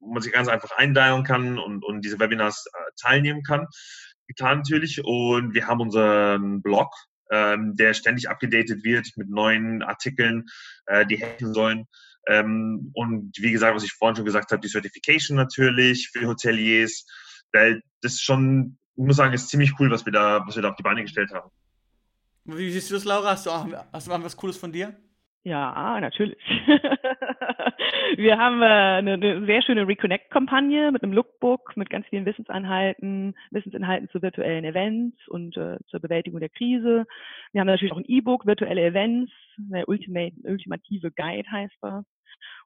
wo 0.00 0.12
man 0.12 0.22
sich 0.22 0.32
ganz 0.32 0.48
einfach 0.48 0.72
eindeilen 0.76 1.24
kann 1.24 1.58
und, 1.58 1.84
und 1.84 2.04
diese 2.04 2.18
Webinars 2.18 2.66
äh, 2.66 2.90
teilnehmen 3.00 3.42
kann. 3.42 3.66
Getan 4.26 4.58
natürlich. 4.58 5.02
Und 5.04 5.54
wir 5.54 5.66
haben 5.66 5.80
unseren 5.80 6.62
Blog, 6.62 6.88
ähm, 7.30 7.74
der 7.76 7.94
ständig 7.94 8.28
abgedatet 8.28 8.84
wird 8.84 9.08
mit 9.16 9.28
neuen 9.28 9.82
Artikeln, 9.82 10.44
äh, 10.86 11.06
die 11.06 11.16
helfen 11.16 11.52
sollen. 11.52 11.86
Ähm, 12.26 12.90
und 12.94 13.32
wie 13.38 13.52
gesagt, 13.52 13.74
was 13.74 13.84
ich 13.84 13.92
vorhin 13.92 14.16
schon 14.16 14.24
gesagt 14.24 14.52
habe, 14.52 14.60
die 14.60 14.68
Certification 14.68 15.36
natürlich 15.36 16.10
für 16.10 16.26
Hoteliers, 16.26 17.06
weil 17.52 17.82
das 18.02 18.20
schon, 18.20 18.78
muss 19.06 19.16
sagen, 19.16 19.32
ist 19.32 19.48
ziemlich 19.48 19.72
cool, 19.78 19.90
was 19.90 20.04
wir 20.04 20.12
da, 20.12 20.42
was 20.46 20.56
wir 20.56 20.62
da 20.62 20.70
auf 20.70 20.76
die 20.76 20.82
Beine 20.82 21.02
gestellt 21.02 21.32
haben. 21.32 21.50
Wie 22.44 22.70
siehst 22.70 22.90
du 22.90 22.94
das, 22.94 23.04
Laura? 23.04 23.32
Hast 23.32 23.46
du 23.46 23.50
auch 23.50 23.66
hast 23.92 24.08
du 24.08 24.10
was 24.10 24.36
Cooles 24.36 24.56
von 24.56 24.72
dir? 24.72 24.96
Ja, 25.44 26.00
natürlich. 26.00 26.38
wir 28.16 28.38
haben 28.38 28.60
äh, 28.60 28.66
eine, 28.66 29.12
eine, 29.14 29.46
sehr 29.46 29.62
schöne 29.62 29.86
Reconnect-Kampagne 29.86 30.92
mit 30.92 31.02
einem 31.02 31.12
Lookbook, 31.12 31.76
mit 31.76 31.88
ganz 31.90 32.06
vielen 32.08 32.26
Wissensinhalten, 32.26 33.34
Wissensinhalten 33.50 34.08
zu 34.10 34.20
virtuellen 34.20 34.64
Events 34.64 35.16
und 35.28 35.56
äh, 35.56 35.78
zur 35.88 36.00
Bewältigung 36.00 36.40
der 36.40 36.48
Krise. 36.48 37.06
Wir 37.52 37.60
haben 37.60 37.68
natürlich 37.68 37.92
auch 37.92 37.98
ein 37.98 38.04
E-Book, 38.08 38.46
virtuelle 38.46 38.84
Events, 38.84 39.32
der 39.56 39.88
Ultimate, 39.88 40.34
ultimative 40.42 41.10
Guide 41.12 41.50
heißt 41.50 41.76
das 41.80 42.04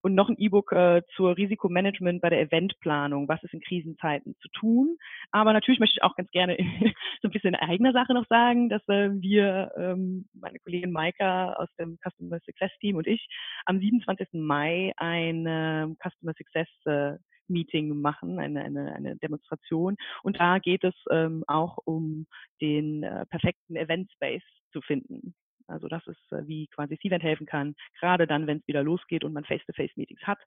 und 0.03 0.15
noch 0.15 0.29
ein 0.29 0.39
E-Book 0.39 0.73
äh, 0.73 1.03
zur 1.15 1.37
Risikomanagement 1.37 2.21
bei 2.21 2.31
der 2.31 2.41
Eventplanung, 2.41 3.29
was 3.29 3.43
ist 3.43 3.55
in 3.55 3.61
Krisenzeiten 3.61 4.37
zu 4.41 4.49
tun. 4.49 4.97
Aber 5.31 5.53
natürlich 5.53 5.81
möchte 5.81 5.97
ich 5.97 6.03
auch 6.03 6.17
ganz 6.17 6.31
gerne 6.31 6.57
so 7.23 7.29
ein 7.29 7.31
bisschen 7.31 7.55
in 7.55 7.61
eigener 7.61 7.93
Sache 7.93 8.15
noch 8.15 8.27
sagen, 8.29 8.69
dass 8.69 8.83
äh, 8.89 9.11
wir, 9.13 9.73
ähm, 9.77 10.29
meine 10.35 10.59
Kollegin 10.59 10.93
Maika 10.93 11.55
aus 11.55 11.69
dem 11.79 11.99
Customer 11.99 12.39
Success 12.45 12.73
Team 12.81 12.97
und 12.97 13.07
ich, 13.07 13.27
am 13.67 13.79
27. 13.79 14.29
Mai 14.33 14.93
ein 14.97 15.47
äh, 15.47 15.87
Customer 16.03 16.33
Success 16.37 16.69
äh, 16.87 17.19
Meeting 17.49 18.01
machen, 18.01 18.39
eine, 18.39 18.63
eine, 18.63 18.95
eine 18.95 19.17
Demonstration. 19.17 19.97
Und 20.23 20.41
da 20.41 20.59
geht 20.59 20.85
es 20.85 20.95
ähm, 21.11 21.45
auch 21.47 21.79
um 21.85 22.27
den 22.61 23.03
äh, 23.03 23.27
perfekten 23.27 23.77
Event 23.77 24.11
Space 24.13 24.43
zu 24.73 24.81
finden. 24.81 25.35
Also 25.67 25.89
das 25.89 26.07
ist, 26.07 26.33
äh, 26.33 26.47
wie 26.47 26.67
quasi 26.69 26.99
Cvent 26.99 27.23
helfen 27.23 27.47
kann, 27.47 27.75
gerade 28.01 28.27
dann, 28.27 28.47
wenn 28.47 28.59
es 28.59 28.67
wieder 28.67 28.83
losgeht 28.83 29.25
und 29.25 29.33
man 29.33 29.45
Face-to-Face-Meetings 29.45 30.23
hat, 30.23 30.39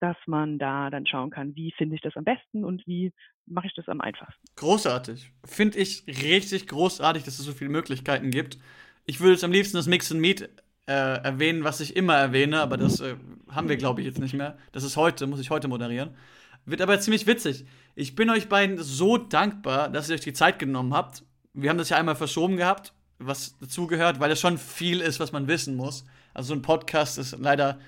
dass 0.00 0.16
man 0.26 0.58
da 0.58 0.90
dann 0.90 1.06
schauen 1.06 1.30
kann, 1.30 1.54
wie 1.54 1.72
finde 1.76 1.94
ich 1.94 2.00
das 2.00 2.16
am 2.16 2.24
besten 2.24 2.64
und 2.64 2.86
wie 2.86 3.12
mache 3.46 3.68
ich 3.68 3.74
das 3.74 3.88
am 3.88 4.00
einfachsten. 4.00 4.42
Großartig. 4.56 5.30
Finde 5.44 5.78
ich 5.78 6.04
richtig 6.06 6.66
großartig, 6.66 7.22
dass 7.24 7.38
es 7.38 7.44
so 7.44 7.52
viele 7.52 7.70
Möglichkeiten 7.70 8.30
gibt. 8.30 8.58
Ich 9.04 9.20
würde 9.20 9.32
jetzt 9.32 9.44
am 9.44 9.52
liebsten 9.52 9.76
das 9.76 9.86
Mix 9.86 10.10
and 10.10 10.20
Meet 10.20 10.42
äh, 10.86 10.92
erwähnen, 10.92 11.62
was 11.62 11.80
ich 11.80 11.96
immer 11.96 12.16
erwähne, 12.16 12.60
aber 12.60 12.76
das 12.76 13.00
äh, 13.00 13.14
haben 13.48 13.68
wir, 13.68 13.76
glaube 13.76 14.00
ich, 14.00 14.06
jetzt 14.06 14.18
nicht 14.18 14.34
mehr. 14.34 14.58
Das 14.72 14.82
ist 14.82 14.96
heute, 14.96 15.26
muss 15.26 15.40
ich 15.40 15.50
heute 15.50 15.68
moderieren. 15.68 16.16
Wird 16.64 16.80
aber 16.80 16.98
ziemlich 17.00 17.26
witzig. 17.26 17.64
Ich 17.94 18.14
bin 18.14 18.30
euch 18.30 18.48
beiden 18.48 18.78
so 18.78 19.18
dankbar, 19.18 19.88
dass 19.88 20.08
ihr 20.08 20.14
euch 20.14 20.20
die 20.20 20.32
Zeit 20.32 20.58
genommen 20.58 20.94
habt. 20.94 21.24
Wir 21.52 21.70
haben 21.70 21.78
das 21.78 21.90
ja 21.90 21.96
einmal 21.96 22.16
verschoben 22.16 22.56
gehabt 22.56 22.92
was 23.26 23.56
dazugehört, 23.58 24.20
weil 24.20 24.30
es 24.30 24.40
schon 24.40 24.58
viel 24.58 25.00
ist, 25.00 25.20
was 25.20 25.32
man 25.32 25.48
wissen 25.48 25.76
muss. 25.76 26.04
Also 26.34 26.48
so 26.48 26.54
ein 26.54 26.62
Podcast 26.62 27.18
ist 27.18 27.36
leider 27.38 27.78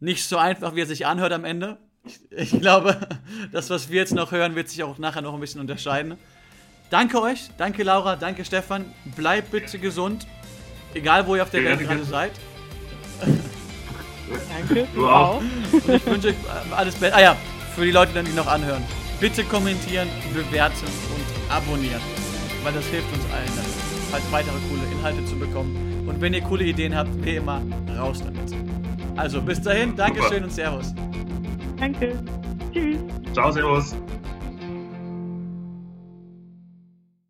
nicht 0.00 0.24
so 0.24 0.36
einfach, 0.36 0.74
wie 0.74 0.80
er 0.80 0.86
sich 0.86 1.06
anhört 1.06 1.32
am 1.32 1.44
Ende. 1.44 1.78
Ich, 2.04 2.20
ich 2.30 2.60
glaube, 2.60 3.00
das, 3.52 3.70
was 3.70 3.88
wir 3.88 3.96
jetzt 3.96 4.14
noch 4.14 4.32
hören, 4.32 4.54
wird 4.54 4.68
sich 4.68 4.82
auch 4.82 4.98
nachher 4.98 5.22
noch 5.22 5.34
ein 5.34 5.40
bisschen 5.40 5.60
unterscheiden. 5.60 6.16
Danke 6.90 7.20
euch, 7.20 7.50
danke 7.56 7.82
Laura, 7.82 8.16
danke 8.16 8.44
Stefan. 8.44 8.84
Bleibt 9.16 9.50
bitte 9.50 9.78
gesund, 9.78 10.26
egal 10.92 11.26
wo 11.26 11.34
ihr 11.34 11.42
auf 11.42 11.50
der 11.50 11.64
Welt 11.64 11.80
gerade 11.80 12.04
seid. 12.04 12.32
Danke, 14.48 14.88
du 14.94 15.06
auch. 15.06 15.38
Und 15.38 15.88
ich 15.88 16.06
wünsche 16.06 16.28
euch 16.28 16.34
alles 16.74 16.94
Beste. 16.94 17.14
Ah 17.14 17.20
ja, 17.20 17.36
für 17.74 17.84
die 17.84 17.90
Leute, 17.90 18.22
die 18.22 18.32
noch 18.32 18.46
anhören. 18.46 18.82
Bitte 19.20 19.44
kommentieren, 19.44 20.08
bewerten 20.32 20.86
und 20.86 21.52
abonnieren, 21.52 22.00
weil 22.62 22.72
das 22.72 22.86
hilft 22.86 23.12
uns 23.12 23.24
allen. 23.32 23.73
Halt 24.12 24.22
weitere 24.30 24.54
coole 24.68 24.82
Inhalte 24.92 25.24
zu 25.26 25.36
bekommen. 25.36 26.04
Und 26.06 26.20
wenn 26.20 26.34
ihr 26.34 26.42
coole 26.42 26.64
Ideen 26.64 26.94
habt, 26.94 27.10
wie 27.24 27.36
immer, 27.36 27.62
raus 27.98 28.22
damit. 28.24 28.54
Also 29.16 29.40
bis 29.40 29.60
dahin, 29.60 29.96
Dankeschön 29.96 30.28
Super. 30.28 30.44
und 30.44 30.52
Servus. 30.52 30.94
Danke. 31.78 32.18
Tschüss. 32.72 32.98
Ciao, 33.32 33.50
Servus. 33.50 33.94